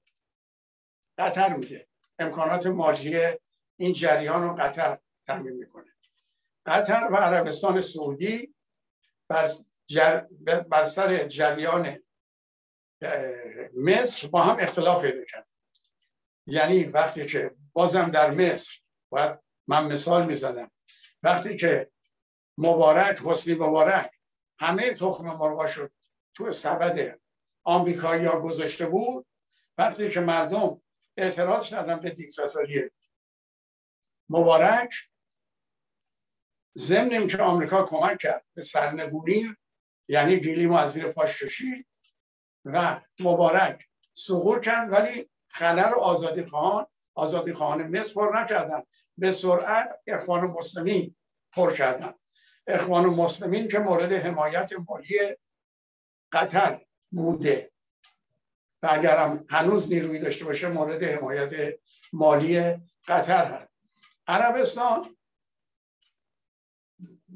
قطر 1.17 1.55
میده. 1.55 1.88
امکانات 2.19 2.65
مالی 2.67 3.38
این 3.77 3.93
جریان 3.93 4.43
رو 4.43 4.55
قطر 4.55 4.99
تامین 5.25 5.53
می‌کنه. 5.53 5.95
قطر 6.65 7.07
و 7.11 7.15
عربستان 7.15 7.81
سعودی 7.81 8.55
بر, 9.27 9.49
بر 10.69 10.85
سر 10.85 11.27
جریان 11.27 11.99
مصر 13.77 14.27
با 14.27 14.43
هم 14.43 14.57
اختلاف 14.59 15.01
پیدا 15.01 15.25
کرد 15.25 15.47
یعنی 16.47 16.83
وقتی 16.83 17.25
که 17.25 17.55
بازم 17.73 18.11
در 18.11 18.31
مصر 18.31 18.79
باید 19.09 19.44
من 19.67 19.93
مثال 19.93 20.25
می‌زدم 20.25 20.71
وقتی 21.23 21.58
که 21.58 21.91
مبارک 22.58 23.19
حسنی 23.25 23.56
مبارک 23.56 24.12
همه 24.60 24.93
تخم 24.93 25.23
مرغا 25.23 25.67
شد 25.67 25.91
تو 26.34 26.51
سبد 26.51 27.19
آمریکایی 27.63 28.25
ها 28.25 28.39
گذاشته 28.39 28.86
بود 28.86 29.28
وقتی 29.78 30.10
که 30.10 30.19
مردم 30.19 30.82
اعتراض 31.17 31.67
کردن 31.67 31.99
به 31.99 32.10
دیکتاتوری 32.10 32.89
مبارک 34.30 34.93
ضمن 36.78 37.28
که 37.28 37.38
آمریکا 37.38 37.84
کمک 37.84 38.17
کرد 38.19 38.45
به 38.54 38.62
سرنگونی 38.62 39.56
یعنی 40.08 40.39
گیلیم 40.39 40.73
از 40.73 40.93
زیر 40.93 41.08
پاش 41.08 41.43
کشید 41.43 41.88
و 42.65 43.01
مبارک 43.19 43.88
سقوط 44.13 44.65
کرد 44.65 44.91
ولی 44.91 45.30
خلر 45.47 45.93
و 45.93 45.99
آزادی 45.99 46.45
خواهان 46.45 46.86
آزادی 47.13 47.54
خواهان 47.54 47.99
مصر 47.99 48.13
پر 48.13 48.41
نکردن. 48.41 48.84
به 49.17 49.32
سرعت 49.32 50.01
اخوان 50.08 50.41
مسلمین 50.41 51.15
پر 51.51 51.73
کردن. 51.73 52.13
اخوان 52.67 53.06
مسلمین 53.06 53.67
که 53.67 53.80
مورد 53.80 54.13
حمایت 54.13 54.71
مالی 54.88 55.19
قطر 56.32 56.86
بوده. 57.12 57.71
و 58.84 58.88
اگرم 58.91 59.45
هنوز 59.49 59.91
نیروی 59.91 60.19
داشته 60.19 60.45
باشه 60.45 60.67
مورد 60.67 61.04
حمایت 61.04 61.80
مالی 62.13 62.75
قطر 63.08 63.45
هست. 63.45 63.71
عربستان 64.28 65.15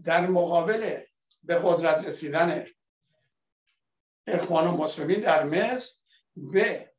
در 0.03 0.27
مقابل 0.27 0.99
به 1.43 1.55
قدرت 1.55 2.05
رسیدن 2.05 2.65
اخوان 4.27 4.67
مسلمین 4.67 5.19
در 5.19 5.43
مصر 5.43 5.95
به 6.35 6.93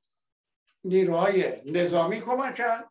نیروهای 0.85 1.63
نظامی 1.73 2.21
کمک 2.21 2.55
کرد. 2.55 2.90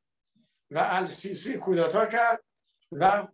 و 0.71 0.77
السیسی 0.77 1.57
کودتا 1.57 2.05
کرد 2.05 2.43
و 2.91 3.27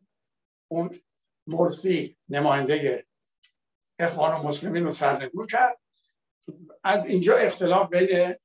اون 0.67 1.01
مرسی 1.47 2.17
نماینده 2.29 3.07
اخوان 3.99 4.39
و 4.39 4.47
مسلمین 4.47 4.83
رو 4.83 4.91
سرنگون 4.91 5.47
کرد. 5.47 5.79
از 6.83 7.05
اینجا 7.05 7.37
اختلاف 7.37 7.89
بین 7.89 8.35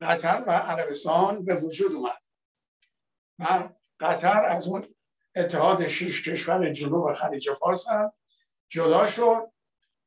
قطر 0.00 0.44
و 0.46 0.50
عربستان 0.50 1.44
به 1.44 1.54
وجود 1.54 1.92
اومد 1.92 2.22
و 3.38 3.68
قطر 4.00 4.44
از 4.44 4.66
اون 4.66 4.94
اتحاد 5.36 5.88
شیش 5.88 6.28
کشور 6.28 6.72
جنوب 6.72 7.14
خلیج 7.14 7.52
فارس 7.52 7.88
هم 7.88 8.12
جدا 8.68 9.06
شد 9.06 9.52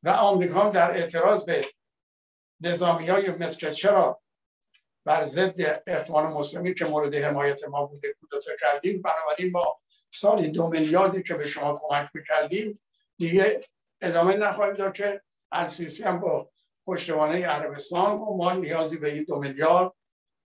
و 0.04 0.10
آمریکا 0.10 0.70
در 0.70 0.92
اعتراض 0.92 1.46
به 1.46 1.66
نظامی 2.62 3.08
های 3.08 3.32
مثل 3.32 3.74
چرا 3.74 4.22
بر 5.08 5.24
ضد 5.24 5.82
اخوان 5.88 6.34
مسلمین 6.34 6.74
که 6.74 6.86
مورد 6.86 7.16
حمایت 7.16 7.68
ما 7.68 7.86
بوده 7.86 8.16
کودتا 8.20 8.52
کردیم. 8.62 9.02
بنابراین 9.02 9.52
ما 9.52 9.80
سالی 10.12 10.50
دو 10.50 10.68
میلیاردی 10.68 11.24
که 11.24 11.34
به 11.34 11.48
شما 11.48 11.76
کمک 11.82 12.10
می‌کردیم 12.14 12.80
دیگه 13.18 13.62
ادامه 14.02 14.38
نخواهیم 14.38 14.76
داد 14.76 14.94
که 14.94 15.22
السیسی 15.52 16.04
هم 16.04 16.20
با 16.20 16.50
پشتوانه 16.86 17.46
عربستان 17.46 18.12
و 18.12 18.38
ما 18.38 18.54
نیازی 18.54 18.98
به 18.98 19.14
این 19.14 19.24
دو 19.24 19.40
میلیارد 19.40 19.92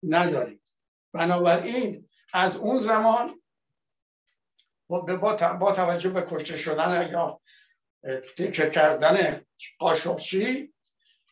نداریم. 0.03 0.63
بنابراین 1.13 2.09
از 2.33 2.57
اون 2.57 2.79
زمان 2.79 3.43
با 4.89 5.73
توجه 5.73 6.11
به 6.11 6.23
کشته 6.23 6.57
شدن 6.57 7.11
یا 7.13 7.41
تکه 8.39 8.71
کردن 8.71 9.41
قاشقچی 9.79 10.75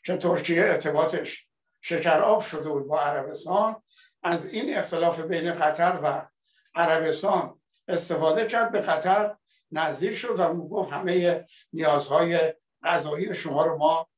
که 0.05 0.17
ترکیه 0.17 0.63
ارتباطش 0.63 1.48
شکراب 1.81 2.41
شده 2.41 2.69
بود 2.69 2.87
با 2.87 3.01
عربستان. 3.01 3.83
از 4.23 4.47
این 4.47 4.79
اختلاف 4.79 5.21
بین 5.21 5.55
قطر 5.55 6.01
و 6.03 6.27
عربستان 6.75 7.61
استفاده 7.89 8.47
کرد 8.47 8.73
به 8.73 8.81
قطر 8.81 9.37
نزدیک 9.71 10.15
شد 10.15 10.41
و 10.41 10.55
گفت 10.55 10.93
همه 10.93 11.47
نیازهای 11.73 12.55
غذایی 12.83 13.35
شما 13.35 13.65
رو 13.65 13.77
ما 13.77 14.09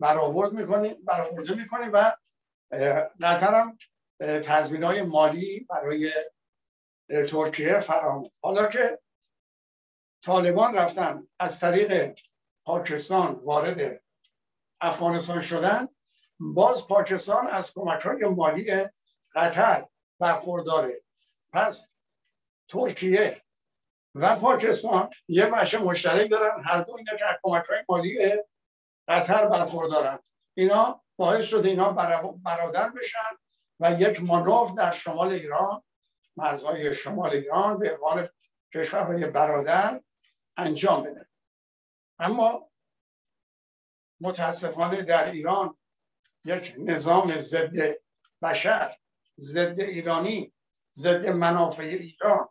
برآورد 0.00 0.52
می‌کنیم 0.52 1.04
برآورده 1.04 1.54
می‌کنیم 1.54 1.90
و 1.92 2.12
قطر 3.20 3.54
هم 3.54 3.78
تضمین 4.20 4.82
های 4.82 5.02
مالی 5.02 5.66
برای 5.70 6.10
ترکیه 7.28 7.80
فراهم 7.80 8.30
حالا 8.42 8.66
که 8.66 9.00
طالبان 10.22 10.74
رفتن 10.74 11.26
از 11.38 11.60
طریق 11.60 12.18
پاکستان 12.64 13.34
وارد 13.34 14.02
افغانستان 14.80 15.40
شدن 15.40 15.88
باز 16.40 16.86
پاکستان 16.86 17.46
از 17.46 17.72
کمک 17.72 18.02
های 18.02 18.24
مالی 18.24 18.88
قطر 19.34 19.86
برخورداره. 20.20 21.02
پس 21.52 21.88
ترکیه 22.68 23.42
و 24.14 24.36
پاکستان 24.36 25.10
یه 25.28 25.46
بخش 25.46 25.74
مشترک 25.74 26.30
دارن. 26.30 26.62
هر 26.64 26.80
دو 26.80 26.96
اینا 26.96 27.16
که 27.16 27.24
کمک 27.42 27.64
های 27.64 27.84
مالی 27.88 28.42
قطر 29.08 29.46
برخوردارن. 29.46 30.18
اینا 30.54 31.02
باعث 31.16 31.44
شده 31.44 31.68
اینا 31.68 31.92
برادر 32.44 32.90
بشن 32.90 33.36
و 33.80 33.92
یک 33.92 34.22
مانور 34.22 34.72
در 34.76 34.90
شمال 34.90 35.32
ایران 35.32 35.82
مرزهای 36.36 36.94
شمال 36.94 37.30
ایران 37.30 37.78
به 37.78 37.94
عنوان 37.94 38.28
کشورهای 38.74 39.26
برادر 39.26 40.00
انجام 40.56 41.02
بده. 41.02 41.28
اما 42.18 42.70
متاسفانه 44.20 45.02
در 45.02 45.30
ایران 45.30 45.76
یک 46.46 46.74
نظام 46.78 47.38
ضد 47.38 47.76
بشر 48.42 48.96
ضد 49.38 49.80
ایرانی 49.80 50.52
ضد 50.96 51.26
منافع 51.26 51.82
ایران 51.82 52.48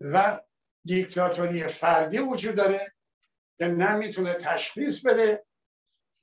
و 0.00 0.40
دیکتاتوری 0.84 1.66
فردی 1.68 2.18
وجود 2.18 2.54
داره 2.54 2.94
که 3.58 3.64
نمی‌تونه 3.64 4.34
تشخیص 4.34 5.06
بده 5.06 5.46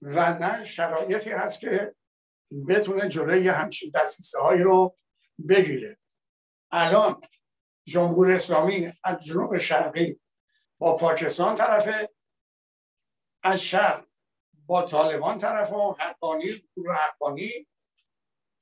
و 0.02 0.34
نه 0.34 0.66
شرایطی 0.66 1.30
هست 1.30 1.60
که 1.60 1.96
بتونه 2.68 3.10
جلوی 3.10 3.48
همچین 3.48 3.92
دستیسه 3.96 4.40
هایی 4.40 4.62
رو 4.62 4.98
بگیره. 5.50 5.98
الان 6.72 7.22
جمهور 7.84 8.32
اسلامی 8.32 8.94
از 9.04 9.20
جنوب 9.20 9.58
شرقی 9.58 10.22
با 10.78 10.96
پاکستان 10.98 11.56
طرفه 11.56 12.10
از 13.44 13.62
شرق 13.62 14.09
با 14.70 14.82
طالبان 14.82 15.40
طرف 15.40 15.72
و 15.72 15.96
حقانی 16.00 16.64
حقانی. 16.96 17.68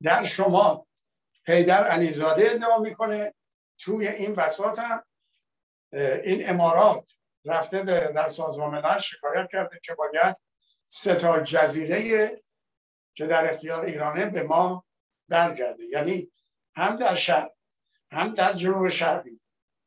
در 0.03 0.23
شما 0.23 0.87
حیدر 1.47 1.83
علیزاده 1.83 2.51
ادعا 2.51 2.77
می‌کنه 2.77 3.33
توی 3.79 4.07
این 4.07 4.35
بساط 4.35 4.79
این 6.23 6.49
امارات 6.49 7.11
رفته 7.45 7.83
در 8.11 8.27
سازمان 8.27 8.71
ملل 8.71 8.97
شکایت 8.97 9.47
کرده 9.51 9.79
که 9.83 9.95
باید 9.95 10.37
سه 10.87 11.15
تا 11.15 11.39
جزیره 11.39 12.29
که 13.15 13.25
در 13.27 13.53
اختیار 13.53 13.85
ایرانه 13.85 14.25
به 14.25 14.43
ما 14.43 14.85
برگرده. 15.29 15.83
یعنی 15.83 16.31
هم 16.75 16.97
در 16.97 17.15
شرق 17.15 17.51
هم 18.11 18.33
در 18.33 18.53
جنوب 18.53 18.89
شرقی 18.89 19.41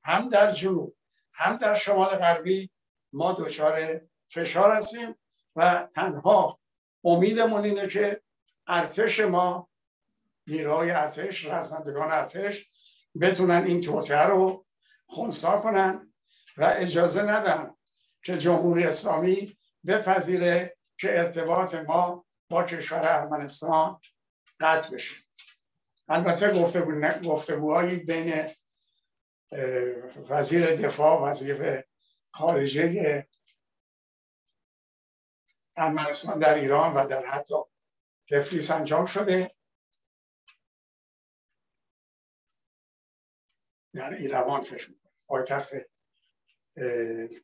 هم 0.05 0.29
در 0.29 0.51
جنوب 0.51 0.97
هم 1.33 1.57
در 1.57 1.75
شمال 1.75 2.09
غربی 2.09 2.71
ما 3.13 3.33
دچار 3.33 4.01
فشار 4.29 4.77
هستیم. 4.77 5.20
و 5.57 5.89
تنها 5.95 6.61
امیدمون 7.05 7.65
اینه 7.65 7.89
که 7.89 8.23
ارتش 8.67 9.21
ما 9.21 9.71
نیروهای 10.47 10.91
ارتش 10.91 11.45
رزمندگان 11.45 12.13
ارتش 12.13 12.71
بتونن 13.21 13.65
این 13.65 13.81
توطعه 13.81 14.23
رو 14.23 14.65
خونسا 15.07 15.59
کنن 15.59 16.13
و 16.57 16.75
اجازه 16.77 17.23
ندن 17.23 17.75
که 18.23 18.39
جمهوری 18.39 18.85
اسلامی 18.85 19.59
بپذیره 19.87 20.77
که 20.99 21.19
ارتباط 21.19 21.75
ما 21.75 22.27
با 22.51 22.65
کشور 22.65 23.01
ارمنستان 23.05 24.01
قطع 24.61 24.91
بشه. 24.91 25.15
البته 26.09 26.53
گفتگوهایی 27.25 27.97
بین 27.97 28.51
وزیر 30.31 30.77
دفاع 30.77 31.31
وزیر 31.31 31.85
خارجه 32.31 33.27
ارمنستان 35.77 36.39
در 36.39 36.55
ایران 36.55 36.95
و 36.95 37.07
در 37.07 37.27
حتی 37.27 37.55
تفلیس 38.31 38.71
انجام 38.71 39.07
شده. 39.07 39.55
در 43.95 44.15
ایروان 44.15 44.61
فکر 44.61 44.95
پایتخت 45.27 45.73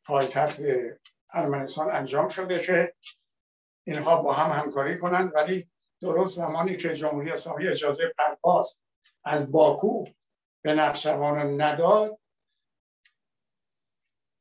پایتخت 0.05 0.59
ارمنستان 1.33 1.91
انجام 1.91 2.27
شده 2.27 2.59
که 2.59 2.95
اینها 3.87 4.21
با 4.21 4.33
هم 4.33 4.61
همکاری 4.61 4.97
کنند 4.97 5.35
ولی 5.35 5.71
درست 6.01 6.35
زمانی 6.35 6.77
که 6.77 6.93
جمهوری 6.93 7.31
اسلامی 7.31 7.67
اجازه 7.67 8.13
پرواز 8.17 8.79
از 9.23 9.51
باکو 9.51 10.05
به 10.63 10.73
نقشوان 10.73 11.61
نداد 11.61 12.19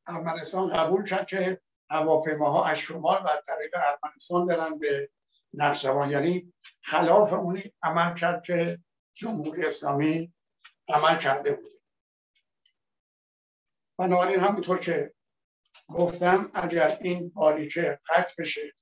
ارمنستان 0.06 0.68
قبول 0.68 1.04
کرد 1.08 1.26
که 1.26 1.60
هواپیماها 1.90 2.66
از 2.66 2.78
شمال 2.78 3.22
و 3.24 3.28
طریق 3.46 3.74
ارمنستان 3.74 4.46
برن 4.46 4.78
به 4.78 5.10
نقشوان 5.54 6.10
یعنی 6.10 6.52
خلاف 6.82 7.32
اونی 7.32 7.74
عمل 7.82 8.14
کرد 8.14 8.42
که 8.42 8.78
جمهوری 9.14 9.66
اسلامی 9.66 10.34
عمل 10.88 11.18
کرده 11.18 11.52
بوده 11.52 11.76
بنابراین 13.98 14.40
همونطور 14.40 14.78
که 14.78 15.14
گفتم 15.88 16.50
اگر 16.54 16.98
این 17.00 17.28
باریکه 17.30 18.00
قطع 18.08 18.34
بشه 18.38 18.72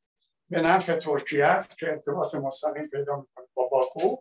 به 0.49 0.61
نفع 0.61 0.97
ترکیه 0.97 1.47
است 1.47 1.79
که 1.79 1.91
ارتباط 1.91 2.35
مستقیم 2.35 2.89
پیدا 2.89 3.17
می‌کنه 3.17 3.47
با 3.55 3.69
باکو. 3.69 4.17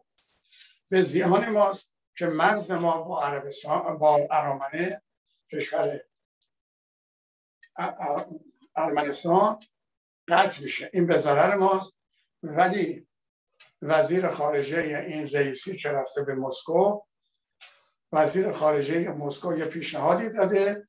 به 0.89 1.01
زیان 1.01 1.49
ماست 1.49 1.91
که 2.17 2.25
مرز 2.25 2.71
ما 2.71 3.01
با 3.01 3.23
عربستان 3.23 3.97
با 3.97 4.27
ارامنه 4.31 5.01
کشور 5.51 5.99
ارمنستان 8.75 9.59
قطع 10.27 10.62
میشه. 10.62 10.89
این 10.93 11.07
به 11.07 11.17
ضرر 11.17 11.55
ماست. 11.55 11.97
ولی 12.43 13.07
وزیر 13.81 14.29
خارجه 14.29 14.77
این 15.07 15.29
رئیسی 15.29 15.77
که 15.77 15.89
رفته 15.89 16.23
به 16.23 16.36
مسکو 16.36 17.01
وزیر 18.12 18.51
خارجه 18.51 19.09
مسکو 19.09 19.57
یه 19.57 19.65
پیشنهادی 19.65 20.29
داده 20.29 20.86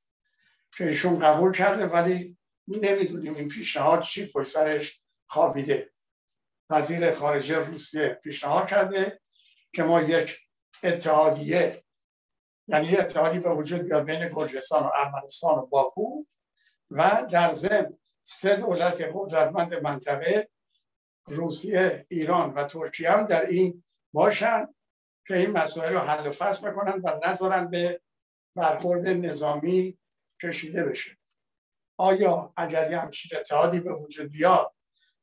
که 0.77 0.85
ایشون 0.85 1.19
قبول 1.19 1.53
کرده 1.53 1.87
ولی 1.87 2.39
نمی‌دونیم 2.69 3.35
این 3.35 3.49
پیشنهاد 3.49 4.03
چی 4.03 4.33
پشت 4.33 4.49
سرش 4.49 5.01
خوابیده. 5.27 5.93
وزیر 6.71 7.13
خارجه 7.13 7.59
روسیه 7.59 8.21
پیشنهاد 8.25 8.69
کرده 8.69 9.21
که 9.73 9.83
ما 9.83 10.03
یک 10.03 10.39
اتحادیه 10.83 11.85
یعنی 12.69 12.97
اتحادی 12.97 13.39
به 13.39 13.51
وجود 13.51 13.81
بیاد 13.81 14.05
بین 14.05 14.29
گرجستان 14.29 14.83
و 14.83 14.91
ارمنستان 14.95 15.59
و 15.59 15.67
باکو 15.67 16.25
و 16.91 17.27
در 17.33 17.53
ضمن 17.53 17.99
سه 18.23 18.57
دولت 18.57 19.11
قدرتمند 19.15 19.75
منطقه 19.75 20.49
روسیه 21.27 22.07
ایران 22.09 22.55
و 22.55 22.65
ترکیه 22.65 23.11
هم 23.11 23.27
در 23.27 23.47
این 23.47 23.85
باشن 24.13 24.75
که 25.27 25.37
این 25.37 25.51
مسائل 25.51 25.93
رو 25.93 25.99
حل 25.99 26.27
و 26.27 26.31
فصل 26.31 26.71
بکنن 26.71 27.01
و 27.01 27.21
نذارن 27.27 27.71
به 27.71 28.01
برخورد 28.57 29.09
نظامی 29.09 29.99
کشیده 30.43 30.85
بشه. 30.85 31.11
آیا 31.97 32.53
اگر 32.57 32.91
یه 32.91 32.99
همچین 32.99 33.39
اتحادی 33.39 33.81
به 33.81 33.93
وجود 33.93 34.31
بیاد 34.31 34.75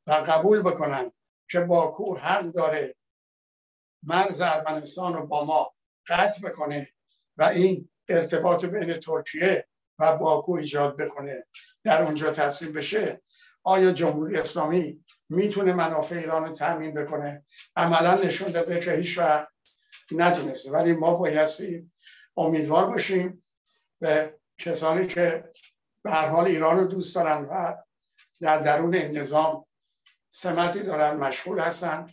و 0.06 0.12
قبول 0.12 0.62
بکنن 0.62 1.12
که 1.50 1.60
باکو 1.60 2.16
حق 2.16 2.44
داره 2.44 2.96
مرز 4.02 4.40
ارمنستان 4.40 5.14
رو 5.14 5.26
با 5.26 5.44
ما 5.44 5.74
قطع 6.06 6.40
بکنه 6.40 6.88
و 7.36 7.42
این 7.42 7.90
ارتباط 8.08 8.64
بین 8.64 8.92
ترکیه 8.92 9.68
و 9.98 10.16
باکو 10.16 10.52
ایجاد 10.52 10.96
بکنه 10.96 11.46
در 11.84 12.02
اونجا 12.02 12.30
تصمیم 12.30 12.72
بشه 12.72 13.22
آیا 13.62 13.92
جمهوری 13.92 14.36
اسلامی 14.36 15.04
می‌تونه 15.28 15.72
منافع 15.72 16.16
ایران 16.16 16.44
رو 16.44 16.52
تامین 16.52 16.94
بکنه؟ 16.94 17.44
عملا 17.76 18.14
نشون 18.14 18.52
داده 18.52 18.80
که 18.80 18.92
هیچ 18.92 19.18
وقت 19.18 19.48
نتونسته. 20.10 20.70
ولی 20.70 20.92
ما 20.92 21.14
بایستی 21.14 21.90
امیدوار 22.36 22.86
باشیم 22.86 23.42
به 24.00 24.38
کسانی 24.58 25.06
که 25.06 25.50
به 26.02 26.10
هر 26.10 26.28
حال 26.28 26.46
ایران 26.46 26.78
رو 26.78 26.84
دوست 26.84 27.14
دارن 27.14 27.44
و 27.44 27.76
در 28.40 28.58
درون 28.58 28.94
این 28.94 29.18
نظام 29.18 29.64
سمتی 30.30 30.82
دارن 30.82 31.16
مشغول 31.16 31.60
هستن 31.60 32.06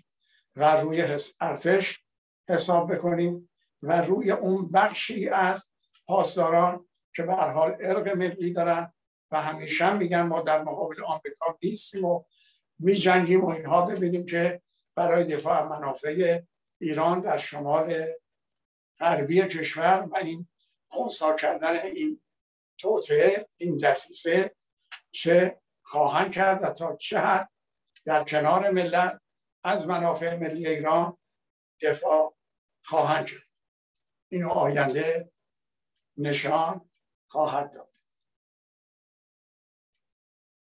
و 0.56 0.76
روی 0.76 1.18
ارتش 1.42 2.04
حساب 2.50 2.94
بکنیم 2.94 3.50
و 3.82 4.02
روی 4.02 4.32
اون 4.32 4.72
بخشی 4.72 5.30
از 5.30 5.70
پاسداران 6.08 6.89
که 7.20 7.26
به 7.26 7.36
هر 7.36 7.52
حال 7.52 7.78
ارق 7.80 8.10
ملی 8.10 8.54
دارن 8.54 8.94
و 9.32 9.42
همیشه 9.42 9.94
میگن 9.94 10.22
ما 10.22 10.42
در 10.42 10.64
مقابل 10.64 11.04
آمریکا 11.04 11.58
نیستیم 11.64 12.06
و 12.06 12.24
میجنگیم 12.80 13.42
و 13.42 13.50
اینها. 13.50 13.82
ببینیم 13.82 14.26
که 14.26 14.62
برای 14.96 15.24
دفاع 15.24 15.64
منافع 15.64 16.42
ایران 16.82 17.22
در 17.22 17.38
شمال 17.38 18.06
غربی 19.00 19.42
کشور 19.42 20.08
و 20.12 20.18
این 20.18 20.48
خونسا 20.88 21.34
کردن 21.34 21.80
این 21.80 22.22
توطعه 22.78 23.48
این 23.58 23.78
دسیسه 23.78 24.56
چه 25.12 25.62
خواهند 25.82 26.32
کرد 26.32 26.64
و 26.64 26.70
تا 26.70 26.96
چه 26.96 27.20
حد 27.20 27.50
در 28.06 28.24
کنار 28.24 28.70
ملت 28.70 29.22
از 29.64 29.88
منافع 29.88 30.36
ملی 30.36 30.68
ایران 30.68 31.18
دفاع 31.82 32.36
خواهند 32.84 33.26
کرد. 33.26 33.50
اینو 34.32 34.50
آینده 34.50 35.32
نشان 36.18 36.89
خواهد 37.30 37.74
داد. 37.74 37.90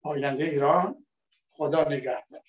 آینده 0.03 0.43
ایران 0.43 1.05
خدا 1.49 1.83
نگهدار. 1.83 2.43